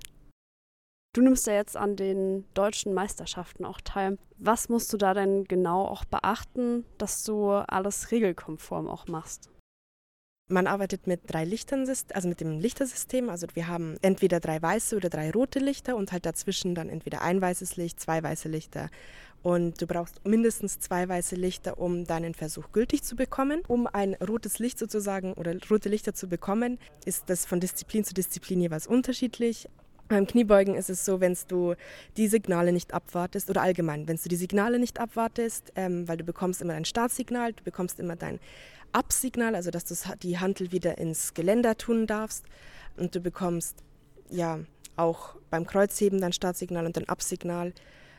Du 1.13 1.23
nimmst 1.23 1.47
ja 1.49 1.55
jetzt 1.55 1.77
an 1.77 1.97
den 1.97 2.45
deutschen 2.55 2.95
Meisterschaften 2.95 3.65
auch 3.65 3.81
teil. 3.81 4.17
Was 4.39 4.69
musst 4.69 4.93
du 4.93 4.97
da 4.97 5.13
denn 5.13 5.45
genau 5.45 5.85
auch 5.85 6.05
beachten, 6.05 6.85
dass 6.99 7.25
du 7.25 7.51
alles 7.51 8.13
regelkonform 8.13 8.87
auch 8.89 9.09
machst? 9.09 9.51
Man 10.51 10.67
arbeitet 10.67 11.07
mit 11.07 11.21
drei 11.27 11.45
Lichtern, 11.45 11.89
also 11.89 12.29
mit 12.29 12.41
dem 12.41 12.59
Lichtersystem. 12.59 13.31
Also 13.31 13.47
wir 13.55 13.69
haben 13.69 13.97
entweder 14.03 14.41
drei 14.41 14.61
weiße 14.61 14.97
oder 14.97 15.09
drei 15.09 15.31
rote 15.31 15.61
Lichter 15.61 15.95
und 15.95 16.11
halt 16.11 16.27
dazwischen 16.27 16.75
dann 16.75 16.89
entweder 16.89 17.23
ein 17.23 17.41
weißes 17.41 17.77
Licht, 17.77 18.01
zwei 18.01 18.21
weiße 18.21 18.49
Lichter. 18.49 18.91
Und 19.43 19.81
du 19.81 19.87
brauchst 19.87 20.27
mindestens 20.27 20.81
zwei 20.81 21.09
weiße 21.09 21.37
Lichter, 21.37 21.79
um 21.79 22.05
deinen 22.05 22.35
Versuch 22.35 22.73
gültig 22.73 23.05
zu 23.05 23.15
bekommen. 23.15 23.63
Um 23.69 23.87
ein 23.87 24.15
rotes 24.15 24.59
Licht 24.59 24.79
sozusagen 24.79 25.35
oder 25.35 25.55
rote 25.71 25.89
Lichter 25.89 26.15
zu 26.15 26.29
bekommen, 26.29 26.79
ist 27.05 27.31
das 27.31 27.47
von 27.47 27.61
Disziplin 27.61 28.05
zu 28.05 28.13
Disziplin 28.13 28.61
jeweils 28.61 28.89
unterschiedlich. 28.89 29.69
Beim 30.09 30.27
Kniebeugen 30.27 30.75
ist 30.75 30.91
es 30.91 31.05
so, 31.05 31.21
wenn 31.21 31.39
du 31.47 31.77
die 32.17 32.27
Signale 32.27 32.73
nicht 32.73 32.93
abwartest 32.93 33.49
oder 33.49 33.63
allgemein, 33.63 34.09
wenn 34.09 34.17
du 34.17 34.29
die 34.29 34.35
Signale 34.35 34.81
nicht 34.81 34.99
abwartest, 34.99 35.73
ähm, 35.77 36.09
weil 36.09 36.17
du 36.17 36.25
bekommst 36.25 36.61
immer 36.61 36.73
dein 36.73 36.85
Startsignal, 36.85 37.53
du 37.53 37.63
bekommst 37.63 38.01
immer 38.01 38.17
dein 38.17 38.41
Absignal, 38.92 39.55
also 39.55 39.70
dass 39.70 39.85
du 39.85 39.94
die 40.22 40.38
Handel 40.38 40.72
wieder 40.72 40.98
ins 40.98 41.35
Geländer 41.35 41.76
tun 41.76 42.07
darfst 42.07 42.44
und 42.96 43.14
du 43.14 43.20
bekommst 43.20 43.83
ja 44.31 44.61
auch 44.96 45.37
beim 45.50 45.66
Kreuzheben 45.66 46.20
dein 46.20 46.33
Startsignal 46.33 46.87
und 46.87 46.96
dein 46.96 47.09
Absignal. 47.09 47.72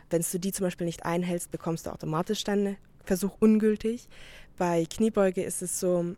Wenn 0.09 0.25
du 0.29 0.39
die 0.39 0.51
zum 0.51 0.65
Beispiel 0.65 0.85
nicht 0.85 1.05
einhältst, 1.05 1.51
bekommst 1.51 1.85
du 1.85 1.91
automatisch 1.91 2.43
deinen 2.43 2.77
Versuch 3.05 3.37
ungültig. 3.39 4.07
Bei 4.57 4.85
Kniebeuge 4.85 5.43
ist 5.43 5.61
es 5.61 5.79
so, 5.79 6.15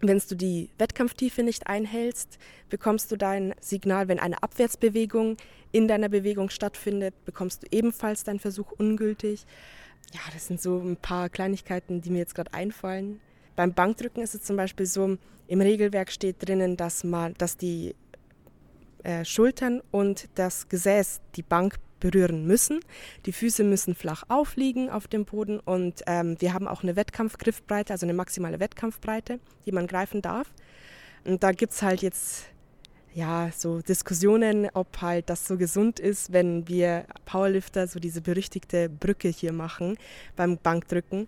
wenn 0.00 0.22
du 0.28 0.36
die 0.36 0.70
Wettkampftiefe 0.78 1.42
nicht 1.42 1.66
einhältst, 1.66 2.38
bekommst 2.68 3.10
du 3.10 3.16
dein 3.16 3.54
Signal, 3.60 4.08
wenn 4.08 4.20
eine 4.20 4.42
Abwärtsbewegung 4.42 5.36
in 5.72 5.88
deiner 5.88 6.08
Bewegung 6.08 6.50
stattfindet, 6.50 7.14
bekommst 7.24 7.64
du 7.64 7.66
ebenfalls 7.70 8.24
deinen 8.24 8.38
Versuch 8.38 8.72
ungültig. 8.72 9.44
Ja, 10.14 10.20
das 10.32 10.46
sind 10.46 10.60
so 10.60 10.78
ein 10.78 10.96
paar 10.96 11.28
Kleinigkeiten, 11.28 12.00
die 12.00 12.10
mir 12.10 12.18
jetzt 12.18 12.34
gerade 12.34 12.54
einfallen. 12.54 13.20
Beim 13.58 13.72
Bankdrücken 13.74 14.22
ist 14.22 14.36
es 14.36 14.44
zum 14.44 14.54
Beispiel 14.56 14.86
so, 14.86 15.18
im 15.48 15.60
Regelwerk 15.60 16.12
steht 16.12 16.36
drinnen, 16.46 16.76
dass, 16.76 17.02
man, 17.02 17.34
dass 17.38 17.56
die 17.56 17.96
äh, 19.02 19.24
Schultern 19.24 19.82
und 19.90 20.28
das 20.36 20.68
Gesäß 20.68 21.20
die 21.34 21.42
Bank 21.42 21.74
berühren 21.98 22.46
müssen. 22.46 22.78
Die 23.26 23.32
Füße 23.32 23.64
müssen 23.64 23.96
flach 23.96 24.22
aufliegen 24.28 24.90
auf 24.90 25.08
dem 25.08 25.24
Boden 25.24 25.58
und 25.58 26.02
ähm, 26.06 26.36
wir 26.38 26.54
haben 26.54 26.68
auch 26.68 26.84
eine 26.84 26.94
Wettkampfgriffbreite, 26.94 27.92
also 27.92 28.06
eine 28.06 28.14
maximale 28.14 28.60
Wettkampfbreite, 28.60 29.40
die 29.66 29.72
man 29.72 29.88
greifen 29.88 30.22
darf. 30.22 30.54
Und 31.24 31.42
da 31.42 31.50
gibt 31.50 31.72
es 31.72 31.82
halt 31.82 32.00
jetzt 32.00 32.44
ja, 33.12 33.50
so 33.52 33.80
Diskussionen, 33.80 34.68
ob 34.72 35.02
halt 35.02 35.28
das 35.30 35.48
so 35.48 35.56
gesund 35.56 35.98
ist, 35.98 36.32
wenn 36.32 36.68
wir 36.68 37.06
Powerlifter 37.24 37.88
so 37.88 37.98
diese 37.98 38.20
berüchtigte 38.20 38.88
Brücke 38.88 39.26
hier 39.26 39.52
machen 39.52 39.98
beim 40.36 40.58
Bankdrücken. 40.58 41.26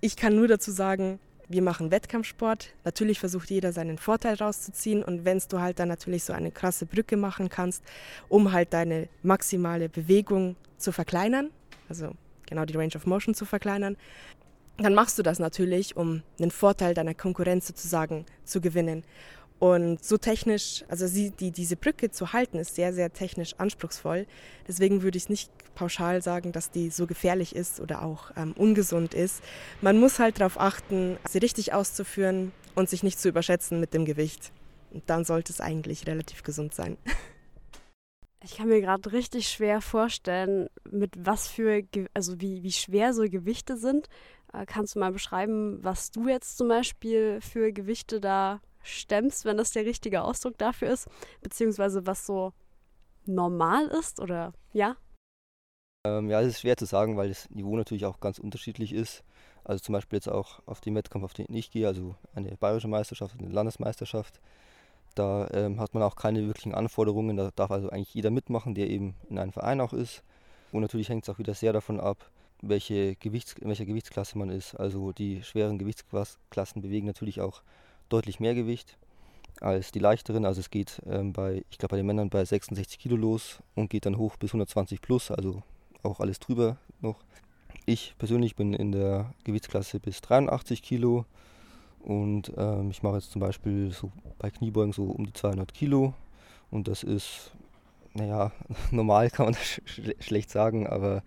Ich 0.00 0.14
kann 0.14 0.36
nur 0.36 0.46
dazu 0.46 0.70
sagen, 0.70 1.18
wir 1.48 1.62
machen 1.62 1.90
Wettkampfsport. 1.90 2.74
Natürlich 2.84 3.20
versucht 3.20 3.50
jeder 3.50 3.72
seinen 3.72 3.98
Vorteil 3.98 4.34
rauszuziehen 4.34 5.02
und 5.02 5.24
wenn 5.24 5.40
du 5.48 5.60
halt 5.60 5.78
dann 5.78 5.88
natürlich 5.88 6.24
so 6.24 6.32
eine 6.32 6.50
krasse 6.50 6.86
Brücke 6.86 7.16
machen 7.16 7.48
kannst, 7.48 7.84
um 8.28 8.52
halt 8.52 8.72
deine 8.72 9.08
maximale 9.22 9.88
Bewegung 9.88 10.56
zu 10.76 10.92
verkleinern, 10.92 11.50
also 11.88 12.12
genau 12.46 12.64
die 12.64 12.76
Range 12.76 12.94
of 12.96 13.06
Motion 13.06 13.34
zu 13.34 13.44
verkleinern, 13.44 13.96
dann 14.78 14.94
machst 14.94 15.18
du 15.18 15.22
das 15.22 15.38
natürlich, 15.38 15.96
um 15.96 16.22
einen 16.38 16.50
Vorteil 16.50 16.94
deiner 16.94 17.14
Konkurrenz 17.14 17.66
sozusagen 17.66 18.26
zu 18.44 18.60
gewinnen. 18.60 19.04
Und 19.58 20.04
so 20.04 20.18
technisch, 20.18 20.84
also 20.88 21.06
sie, 21.06 21.30
die, 21.30 21.50
diese 21.50 21.76
Brücke 21.76 22.10
zu 22.10 22.34
halten, 22.34 22.58
ist 22.58 22.74
sehr, 22.74 22.92
sehr 22.92 23.12
technisch 23.12 23.54
anspruchsvoll. 23.56 24.26
Deswegen 24.68 25.02
würde 25.02 25.16
ich 25.16 25.30
nicht 25.30 25.50
pauschal 25.74 26.20
sagen, 26.22 26.52
dass 26.52 26.70
die 26.70 26.90
so 26.90 27.06
gefährlich 27.06 27.56
ist 27.56 27.80
oder 27.80 28.02
auch 28.02 28.32
ähm, 28.36 28.52
ungesund 28.56 29.14
ist. 29.14 29.42
Man 29.80 29.98
muss 29.98 30.18
halt 30.18 30.40
darauf 30.40 30.60
achten, 30.60 31.16
sie 31.28 31.38
richtig 31.38 31.72
auszuführen 31.72 32.52
und 32.74 32.90
sich 32.90 33.02
nicht 33.02 33.18
zu 33.18 33.28
überschätzen 33.30 33.80
mit 33.80 33.94
dem 33.94 34.04
Gewicht. 34.04 34.52
Und 34.92 35.04
dann 35.06 35.24
sollte 35.24 35.52
es 35.52 35.60
eigentlich 35.60 36.06
relativ 36.06 36.42
gesund 36.42 36.74
sein. 36.74 36.96
Ich 38.44 38.58
kann 38.58 38.68
mir 38.68 38.80
gerade 38.80 39.10
richtig 39.12 39.48
schwer 39.48 39.80
vorstellen, 39.80 40.68
mit 40.88 41.10
was 41.18 41.48
für, 41.48 41.82
also 42.14 42.40
wie, 42.40 42.62
wie 42.62 42.70
schwer 42.70 43.12
so 43.12 43.22
Gewichte 43.28 43.76
sind. 43.76 44.06
Äh, 44.52 44.66
kannst 44.66 44.94
du 44.94 45.00
mal 45.00 45.10
beschreiben, 45.10 45.82
was 45.82 46.12
du 46.12 46.28
jetzt 46.28 46.56
zum 46.56 46.68
Beispiel 46.68 47.40
für 47.40 47.72
Gewichte 47.72 48.20
da 48.20 48.60
stemmst, 48.86 49.44
wenn 49.44 49.56
das 49.56 49.70
der 49.72 49.84
richtige 49.84 50.22
Ausdruck 50.22 50.58
dafür 50.58 50.90
ist, 50.90 51.08
beziehungsweise 51.42 52.06
was 52.06 52.26
so 52.26 52.52
normal 53.26 53.86
ist 53.88 54.20
oder 54.20 54.52
ja? 54.72 54.96
Ähm, 56.06 56.30
ja, 56.30 56.40
es 56.40 56.48
ist 56.48 56.60
schwer 56.60 56.76
zu 56.76 56.86
sagen, 56.86 57.16
weil 57.16 57.28
das 57.28 57.50
Niveau 57.50 57.76
natürlich 57.76 58.06
auch 58.06 58.20
ganz 58.20 58.38
unterschiedlich 58.38 58.92
ist. 58.92 59.24
Also 59.64 59.82
zum 59.82 59.94
Beispiel 59.94 60.18
jetzt 60.18 60.28
auch 60.28 60.60
auf 60.66 60.80
dem 60.80 60.94
Wettkampf, 60.94 61.24
auf 61.24 61.34
den 61.34 61.52
ich 61.52 61.70
gehe, 61.70 61.88
also 61.88 62.14
eine 62.34 62.56
bayerische 62.56 62.86
Meisterschaft, 62.86 63.36
eine 63.38 63.48
Landesmeisterschaft. 63.48 64.40
Da 65.16 65.48
ähm, 65.52 65.80
hat 65.80 65.94
man 65.94 66.02
auch 66.02 66.14
keine 66.14 66.46
wirklichen 66.46 66.74
Anforderungen. 66.74 67.36
Da 67.36 67.50
darf 67.56 67.70
also 67.70 67.88
eigentlich 67.90 68.14
jeder 68.14 68.30
mitmachen, 68.30 68.74
der 68.74 68.88
eben 68.88 69.16
in 69.28 69.38
einem 69.38 69.52
Verein 69.52 69.80
auch 69.80 69.92
ist. 69.92 70.22
Und 70.70 70.82
natürlich 70.82 71.08
hängt 71.08 71.24
es 71.24 71.34
auch 71.34 71.38
wieder 71.38 71.54
sehr 71.54 71.72
davon 71.72 71.98
ab, 71.98 72.30
welche 72.62 73.16
Gewichts, 73.16 73.54
in 73.54 73.68
welcher 73.68 73.86
Gewichtsklasse 73.86 74.38
man 74.38 74.50
ist. 74.50 74.74
Also 74.74 75.12
die 75.12 75.42
schweren 75.42 75.78
Gewichtsklassen 75.78 76.82
bewegen 76.82 77.06
natürlich 77.06 77.40
auch 77.40 77.62
deutlich 78.08 78.40
mehr 78.40 78.54
Gewicht 78.54 78.96
als 79.60 79.92
die 79.92 79.98
leichteren. 79.98 80.44
Also 80.44 80.60
es 80.60 80.70
geht 80.70 81.00
ähm, 81.06 81.32
bei, 81.32 81.64
ich 81.70 81.78
glaube 81.78 81.92
bei 81.92 81.96
den 81.96 82.06
Männern 82.06 82.30
bei 82.30 82.44
66 82.44 82.98
Kilo 82.98 83.16
los 83.16 83.60
und 83.74 83.90
geht 83.90 84.06
dann 84.06 84.18
hoch 84.18 84.36
bis 84.36 84.50
120 84.50 85.00
plus, 85.00 85.30
also 85.30 85.62
auch 86.02 86.20
alles 86.20 86.38
drüber 86.38 86.76
noch. 87.00 87.16
Ich 87.84 88.14
persönlich 88.18 88.56
bin 88.56 88.72
in 88.74 88.92
der 88.92 89.32
Gewichtsklasse 89.44 90.00
bis 90.00 90.20
83 90.20 90.82
Kilo 90.82 91.24
und 92.00 92.52
ähm, 92.56 92.90
ich 92.90 93.02
mache 93.02 93.16
jetzt 93.16 93.30
zum 93.30 93.40
Beispiel 93.40 93.92
so 93.92 94.10
bei 94.38 94.50
Kniebeugen 94.50 94.92
so 94.92 95.04
um 95.04 95.26
die 95.26 95.32
200 95.32 95.72
Kilo 95.72 96.14
und 96.70 96.88
das 96.88 97.02
ist, 97.02 97.52
naja, 98.14 98.52
normal 98.90 99.30
kann 99.30 99.46
man 99.46 99.54
das 99.54 99.80
sch 99.84 100.12
schlecht 100.20 100.50
sagen, 100.50 100.86
aber 100.86 101.22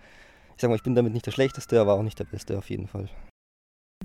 ich 0.56 0.62
sage 0.62 0.70
mal, 0.70 0.76
ich 0.76 0.84
bin 0.84 0.96
damit 0.96 1.14
nicht 1.14 1.26
der 1.26 1.32
Schlechteste, 1.32 1.80
aber 1.80 1.94
auch 1.94 2.04
nicht 2.04 2.20
der 2.20 2.26
Beste 2.26 2.58
auf 2.58 2.70
jeden 2.70 2.88
Fall. 2.88 3.10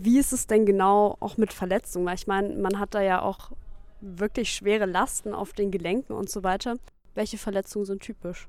Wie 0.00 0.18
ist 0.18 0.32
es 0.32 0.46
denn 0.46 0.66
genau 0.66 1.16
auch 1.20 1.36
mit 1.36 1.52
Verletzungen? 1.52 2.06
Weil 2.06 2.16
ich 2.16 2.26
meine, 2.26 2.54
man 2.56 2.78
hat 2.78 2.94
da 2.94 3.00
ja 3.00 3.22
auch 3.22 3.52
wirklich 4.00 4.52
schwere 4.52 4.86
Lasten 4.86 5.32
auf 5.32 5.52
den 5.52 5.70
Gelenken 5.70 6.14
und 6.14 6.28
so 6.28 6.42
weiter. 6.42 6.76
Welche 7.14 7.38
Verletzungen 7.38 7.86
sind 7.86 8.02
typisch? 8.02 8.46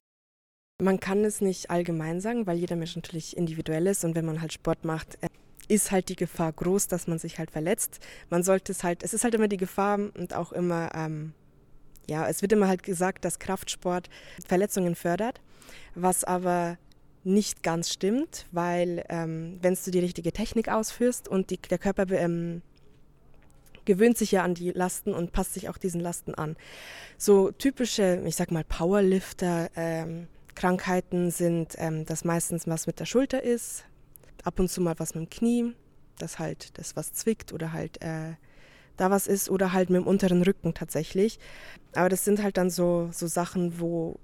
Man 0.82 1.00
kann 1.00 1.24
es 1.24 1.40
nicht 1.40 1.70
allgemein 1.70 2.20
sagen, 2.20 2.48
weil 2.48 2.58
jeder 2.58 2.76
Mensch 2.76 2.96
natürlich 2.96 3.38
individuell 3.38 3.88
ist 3.88 4.04
und 4.04 4.16
wenn 4.16 4.26
man 4.26 4.42
halt 4.42 4.52
Sport 4.52 4.84
macht, 4.84 5.18
äh, 5.22 5.30
ist 5.68 5.92
halt 5.92 6.10
die 6.10 6.16
Gefahr 6.16 6.52
groß, 6.52 6.88
dass 6.88 7.08
man 7.08 7.18
sich 7.18 7.40
halt 7.40 7.52
verletzt. 7.52 8.00
Man 8.30 8.44
sollte 8.44 8.72
es 8.72 8.84
halt, 8.84 9.02
es 9.04 9.14
ist 9.14 9.24
halt 9.24 9.36
immer 9.36 9.48
die 9.48 9.58
Gefahr 9.58 9.98
und 9.98 10.34
auch 10.34 10.52
immer, 10.52 10.94
ähm, 10.94 11.34
ja, 12.08 12.28
es 12.28 12.42
wird 12.42 12.52
immer 12.52 12.68
halt 12.68 12.84
gesagt, 12.84 13.24
dass 13.24 13.40
Kraftsport 13.40 14.10
Verletzungen 14.46 14.96
fördert, 14.96 15.42
was 15.96 16.24
aber 16.24 16.78
nicht 17.26 17.64
ganz 17.64 17.92
stimmt, 17.92 18.46
weil 18.52 19.04
ähm, 19.10 19.58
wenn 19.62 19.78
du 19.84 19.92
die 19.92 20.00
richtige 20.00 20.32
Technik 20.32 20.70
ausführst 20.70 21.28
und 21.28 21.50
die, 21.50 21.58
der 21.58 21.78
Körper 21.78 22.10
ähm, 22.12 22.62
gewöhnt 23.86 24.18
sich 24.18 24.32
ja 24.32 24.44
an 24.44 24.54
die 24.54 24.72
Lasten 24.72 25.14
und 25.14 25.32
passt 25.32 25.54
sich 25.54 25.70
auch 25.70 25.78
diesen 25.78 26.02
Lasten 26.02 26.36
an. 26.36 26.56
So 27.18 27.52
typische, 27.52 28.22
ich 28.26 28.36
sag 28.36 28.52
mal, 28.52 28.64
Powerlifter, 28.64 29.70
ähm, 29.76 30.28
Krankheiten 30.56 31.32
sind, 31.32 31.76
ähm, 31.78 32.06
dass 32.06 32.26
meistens 32.26 32.68
was 32.68 32.88
mit 32.88 33.00
der 33.00 33.06
Schulter 33.06 33.44
ist, 33.44 33.86
ab 34.44 34.60
und 34.60 34.70
zu 34.70 34.82
mal 34.82 34.96
was 34.98 35.16
mit 35.16 35.26
dem 35.26 35.30
Knie, 35.30 35.74
dass 36.18 36.40
halt 36.40 36.78
das 36.78 36.96
was 36.96 37.14
zwickt 37.14 37.54
oder 37.54 37.74
halt 37.74 38.02
äh, 38.02 38.34
da 38.98 39.12
was 39.12 39.28
ist 39.28 39.50
oder 39.50 39.74
halt 39.74 39.90
mit 39.90 40.02
dem 40.02 40.08
unteren 40.08 40.42
Rücken 40.42 40.74
tatsächlich. 40.74 41.40
Aber 41.94 42.10
das 42.10 42.26
sind 42.26 42.42
halt 42.42 42.58
dann 42.58 42.70
so, 42.70 43.10
so 43.12 43.28
Sachen, 43.28 43.80
wo, 43.80 44.20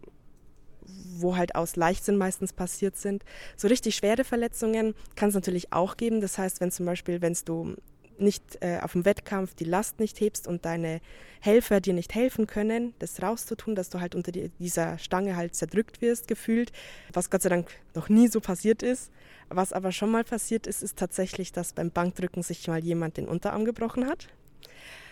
wo 0.86 1.36
halt 1.36 1.56
aus 1.56 1.76
Leichtsinn 1.76 2.17
meistens 2.17 2.54
passiert 2.54 2.98
sind. 2.98 3.24
So 3.56 3.67
richtig 3.67 3.96
schwere 3.96 4.24
Verletzungen 4.24 4.96
kann 5.15 5.30
es 5.30 5.36
natürlich 5.36 5.72
auch 5.74 5.98
geben. 5.98 6.22
Das 6.22 6.38
heißt, 6.38 6.62
wenn 6.62 6.72
zum 6.72 6.86
Beispiel, 6.86 7.22
wenn 7.22 7.38
du 7.46 7.76
nicht 8.22 8.58
äh, 8.62 8.80
auf 8.82 8.94
dem 8.94 9.04
Wettkampf 9.04 9.56
die 9.56 9.63
Last 9.63 10.00
nicht 10.00 10.20
hebst 10.20 10.48
und 10.48 10.65
deine 10.65 11.02
Helfer 11.39 11.82
dir 11.82 11.94
nicht 11.94 12.13
helfen 12.13 12.48
können, 12.48 12.94
das 13.00 13.22
rauszutun, 13.22 13.76
dass 13.76 13.89
du 13.89 14.00
halt 14.00 14.15
unter 14.15 14.32
die, 14.32 14.50
dieser 14.60 14.98
Stange 15.00 15.36
halt 15.36 15.56
zerdrückt 15.56 16.02
wirst, 16.02 16.28
gefühlt, 16.28 16.72
was 17.13 17.30
Gott 17.30 17.41
sei 17.41 17.50
Dank 17.50 17.72
noch 17.96 18.10
nie 18.10 18.28
so 18.28 18.39
passiert 18.39 18.84
ist. 18.84 19.12
Was 19.50 19.74
aber 19.74 19.91
schon 19.91 20.12
mal 20.12 20.24
passiert 20.24 20.67
ist, 20.67 20.82
ist 20.82 20.98
tatsächlich, 20.98 21.52
dass 21.52 21.74
beim 21.74 21.91
Bankdrücken 21.91 22.44
sich 22.44 22.67
mal 22.67 22.80
jemand 22.80 23.17
den 23.17 23.28
Unterarm 23.28 23.65
gebrochen 23.65 24.08
hat. 24.08 24.30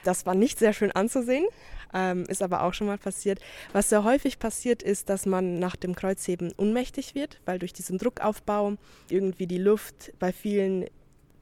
Das 0.04 0.26
war 0.26 0.36
nicht 0.36 0.60
sehr 0.60 0.72
schön 0.72 0.94
anzusehen, 0.94 1.46
ähm, 1.94 2.24
ist 2.28 2.42
aber 2.42 2.64
auch 2.64 2.74
schon 2.74 2.88
mal 2.88 2.98
passiert. 2.98 3.40
Was 3.74 3.90
sehr 3.90 4.04
häufig 4.04 4.40
passiert, 4.40 4.84
ist, 4.84 5.10
dass 5.10 5.26
man 5.26 5.60
nach 5.60 5.76
dem 5.76 5.96
Kreuzheben 5.96 6.52
unmächtig 6.54 7.16
wird, 7.16 7.40
weil 7.46 7.60
durch 7.60 7.74
diesen 7.74 7.98
Druckaufbau 7.98 8.76
irgendwie 9.10 9.48
die 9.48 9.58
Luft 9.58 10.14
bei 10.20 10.32
vielen 10.32 10.86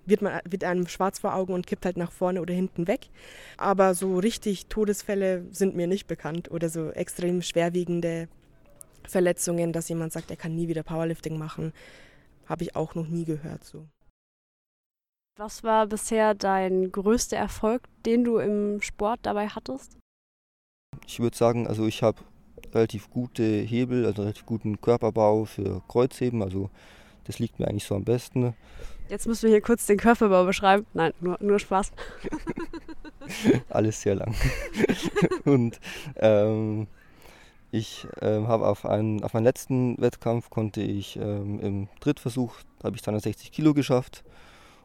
wird, 0.05 0.21
man, 0.21 0.39
wird 0.49 0.63
einem 0.63 0.87
schwarz 0.87 1.19
vor 1.19 1.35
Augen 1.35 1.53
und 1.53 1.67
kippt 1.67 1.85
halt 1.85 1.97
nach 1.97 2.11
vorne 2.11 2.41
oder 2.41 2.53
hinten 2.53 2.87
weg. 2.87 3.09
Aber 3.57 3.93
so 3.93 4.17
richtig 4.17 4.67
Todesfälle 4.67 5.45
sind 5.51 5.75
mir 5.75 5.87
nicht 5.87 6.07
bekannt 6.07 6.49
oder 6.49 6.69
so 6.69 6.91
extrem 6.91 7.41
schwerwiegende 7.41 8.29
Verletzungen, 9.05 9.73
dass 9.73 9.89
jemand 9.89 10.13
sagt, 10.13 10.31
er 10.31 10.37
kann 10.37 10.55
nie 10.55 10.67
wieder 10.67 10.83
Powerlifting 10.83 11.37
machen, 11.37 11.73
habe 12.45 12.63
ich 12.63 12.75
auch 12.75 12.95
noch 12.95 13.07
nie 13.07 13.25
gehört 13.25 13.63
so. 13.63 13.87
Was 15.37 15.63
war 15.63 15.85
bisher 15.85 16.33
dein 16.33 16.91
größter 16.91 17.37
Erfolg, 17.37 17.83
den 18.05 18.23
du 18.23 18.37
im 18.39 18.81
Sport 18.81 19.19
dabei 19.21 19.47
hattest? 19.49 19.97
Ich 21.07 21.19
würde 21.19 21.37
sagen, 21.37 21.67
also 21.67 21.87
ich 21.87 22.03
habe 22.03 22.19
relativ 22.73 23.09
gute 23.09 23.43
Hebel, 23.43 24.05
also 24.05 24.21
relativ 24.21 24.45
guten 24.45 24.79
Körperbau 24.81 25.45
für 25.45 25.81
Kreuzheben, 25.87 26.43
also 26.43 26.69
das 27.23 27.39
liegt 27.39 27.59
mir 27.59 27.67
eigentlich 27.67 27.85
so 27.85 27.95
am 27.95 28.03
besten. 28.03 28.53
Jetzt 29.09 29.25
müssen 29.25 29.43
wir 29.43 29.49
hier 29.49 29.61
kurz 29.61 29.85
den 29.85 29.97
Körperbau 29.97 30.45
beschreiben. 30.45 30.85
Nein, 30.93 31.13
nur, 31.21 31.37
nur 31.41 31.59
Spaß. 31.59 31.91
Alles 33.69 34.01
sehr 34.01 34.15
lang. 34.15 34.35
und 35.45 35.79
ähm, 36.17 36.87
ich 37.71 38.05
ähm, 38.21 38.47
habe 38.47 38.67
auf, 38.67 38.83
auf 38.83 39.33
meinen 39.33 39.43
letzten 39.43 39.99
Wettkampf 40.01 40.49
konnte 40.49 40.81
ich 40.81 41.17
ähm, 41.17 41.59
im 41.61 41.87
Drittversuch, 42.01 42.53
habe 42.83 42.95
ich 42.95 43.03
260 43.03 43.51
Kilo 43.51 43.73
geschafft. 43.73 44.23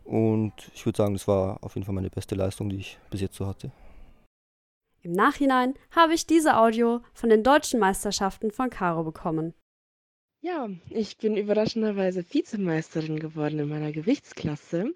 Und 0.05 0.53
ich 0.75 0.87
würde 0.87 0.97
sagen, 0.97 1.15
das 1.15 1.29
war 1.29 1.59
auf 1.63 1.75
jeden 1.75 1.85
Fall 1.85 1.95
meine 1.95 2.11
beste 2.11 2.35
Leistung, 2.37 2.69
die 2.71 2.77
ich 2.77 2.99
bis 3.11 3.21
jetzt 3.21 3.37
so 3.37 3.47
hatte. 3.47 3.71
Im 5.05 5.13
Nachhinein 5.13 5.75
habe 5.91 6.15
ich 6.15 6.27
diese 6.27 6.57
Audio 6.57 7.01
von 7.13 7.29
den 7.29 7.43
deutschen 7.43 7.81
Meisterschaften 7.81 8.53
von 8.53 8.71
Caro 8.71 9.03
bekommen. 9.03 9.53
Ja, 10.41 10.69
ich 10.91 11.19
bin 11.19 11.37
überraschenderweise 11.37 12.25
Vizemeisterin 12.29 13.19
geworden 13.19 13.59
in 13.59 13.69
meiner 13.69 13.91
Gewichtsklasse. 13.91 14.95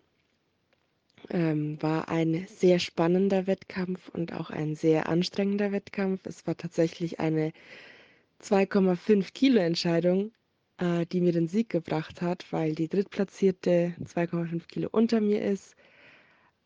Ähm, 1.31 1.83
war 1.83 2.09
ein 2.09 2.47
sehr 2.49 2.79
spannender 2.79 3.49
Wettkampf 3.49 4.09
und 4.11 4.33
auch 4.33 4.51
ein 4.51 4.77
sehr 4.77 5.09
anstrengender 5.09 5.73
Wettkampf. 5.73 6.25
Es 6.25 6.47
war 6.47 6.57
tatsächlich 6.57 7.19
eine 7.19 7.53
2,5 8.43 9.33
Kilo 9.33 9.59
Entscheidung, 9.59 10.31
äh, 10.79 11.05
die 11.07 11.21
mir 11.21 11.33
den 11.33 11.49
Sieg 11.49 11.69
gebracht 11.69 12.23
hat, 12.23 12.53
weil 12.53 12.77
die 12.77 12.89
Drittplatzierte 12.89 13.95
2,5 14.05 14.69
Kilo 14.69 14.89
unter 14.93 15.21
mir 15.21 15.43
ist. 15.43 15.75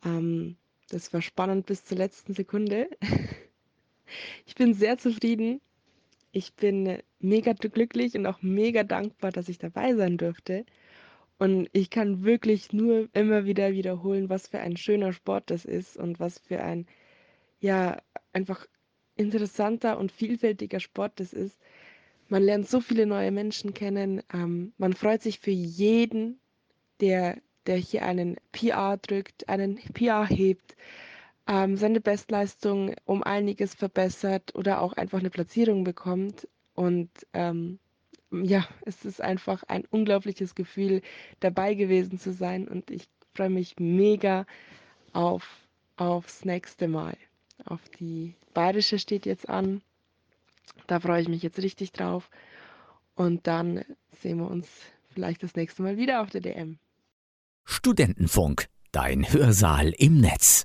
Ähm, 0.05 0.57
das 0.91 1.13
war 1.13 1.23
spannend 1.23 1.67
bis 1.67 1.85
zur 1.85 1.99
letzten 1.99 2.35
Sekunde. 2.35 2.89
ich 4.47 4.55
bin 4.55 4.75
sehr 4.75 4.99
zufrieden 4.99 5.61
ich 6.33 6.55
bin 6.55 6.99
mega 7.19 7.53
glücklich 7.53 8.15
und 8.15 8.27
auch 8.27 8.43
mega 8.43 8.85
dankbar, 8.85 9.33
dass 9.33 9.49
ich 9.49 9.59
dabei 9.59 9.95
sein 9.95 10.17
durfte. 10.17 10.65
Und 11.39 11.69
ich 11.73 11.91
kann 11.91 12.23
wirklich 12.25 12.73
nur 12.73 13.09
immer 13.15 13.47
wieder 13.47 13.73
wiederholen, 13.73 14.29
was 14.29 14.49
für 14.49 14.61
ein 14.61 14.77
schöner 14.77 15.13
Sport 15.13 15.51
das 15.51 15.65
ist 15.65 15.97
und 15.97 16.21
was 16.21 16.39
für 16.39 16.63
ein, 16.63 16.87
ja, 17.61 18.01
einfach 18.33 18.67
interessanter 19.17 19.99
und 19.99 20.13
vielfältiger 20.13 20.81
Sport 20.81 21.19
das 21.19 21.33
ist. 21.33 21.59
Man 22.29 22.43
lernt 22.43 22.69
so 22.69 22.81
viele 22.81 23.07
neue 23.07 23.33
Menschen 23.33 23.75
kennen. 23.75 24.23
Ähm, 24.33 24.73
man 24.79 24.93
freut 24.93 25.23
sich 25.23 25.41
für 25.41 25.51
jeden, 25.51 26.41
der, 27.01 27.39
der 27.67 27.77
hier 27.77 28.05
einen 28.05 28.37
PR 28.53 28.97
drückt, 28.97 29.49
einen 29.49 29.77
PR 29.77 30.27
hebt, 30.27 30.77
ähm, 31.47 31.77
seine 31.77 32.01
Bestleistung 32.01 32.95
um 33.05 33.23
einiges 33.23 33.75
verbessert 33.75 34.55
oder 34.55 34.81
auch 34.81 34.93
einfach 34.93 35.19
eine 35.19 35.31
Platzierung 35.31 35.85
bekommt. 35.85 36.47
Und 36.75 37.11
ähm, 37.33 37.79
ja, 38.31 38.67
es 38.83 39.05
ist 39.05 39.21
einfach 39.21 39.63
ein 39.65 39.85
unglaubliches 39.91 40.55
Gefühl, 40.55 41.03
dabei 41.41 41.75
gewesen 41.75 42.19
zu 42.19 42.33
sein. 42.33 42.69
Und 42.69 42.91
ich 42.91 43.09
freue 43.35 43.51
mich 43.51 43.77
mega 43.79 44.47
auf, 45.13 45.47
aufs 45.97 46.45
nächste 46.45 46.89
Mal. 46.89 47.17
Auf 47.65 47.81
die 47.99 48.35
Bayerische 48.55 48.99
steht 48.99 49.27
jetzt 49.27 49.49
an. 49.49 49.83
Da 50.87 51.01
freue 51.01 51.23
ich 51.23 51.29
mich 51.29 51.43
jetzt 51.43 51.59
richtig 51.59 51.93
drauf. 51.93 52.31
Und 53.15 53.47
dann 53.47 53.85
sehen 54.21 54.39
wir 54.39 54.51
uns 54.51 54.69
vielleicht 55.13 55.43
das 55.43 55.55
nächste 55.55 55.83
Mal 55.83 55.97
wieder 55.97 56.23
auf 56.23 56.31
der 56.31 56.41
DM. 56.41 56.79
Studentenfunk, 57.73 58.67
dein 58.91 59.33
Hörsaal 59.33 59.91
im 59.97 60.21
Netz. 60.21 60.59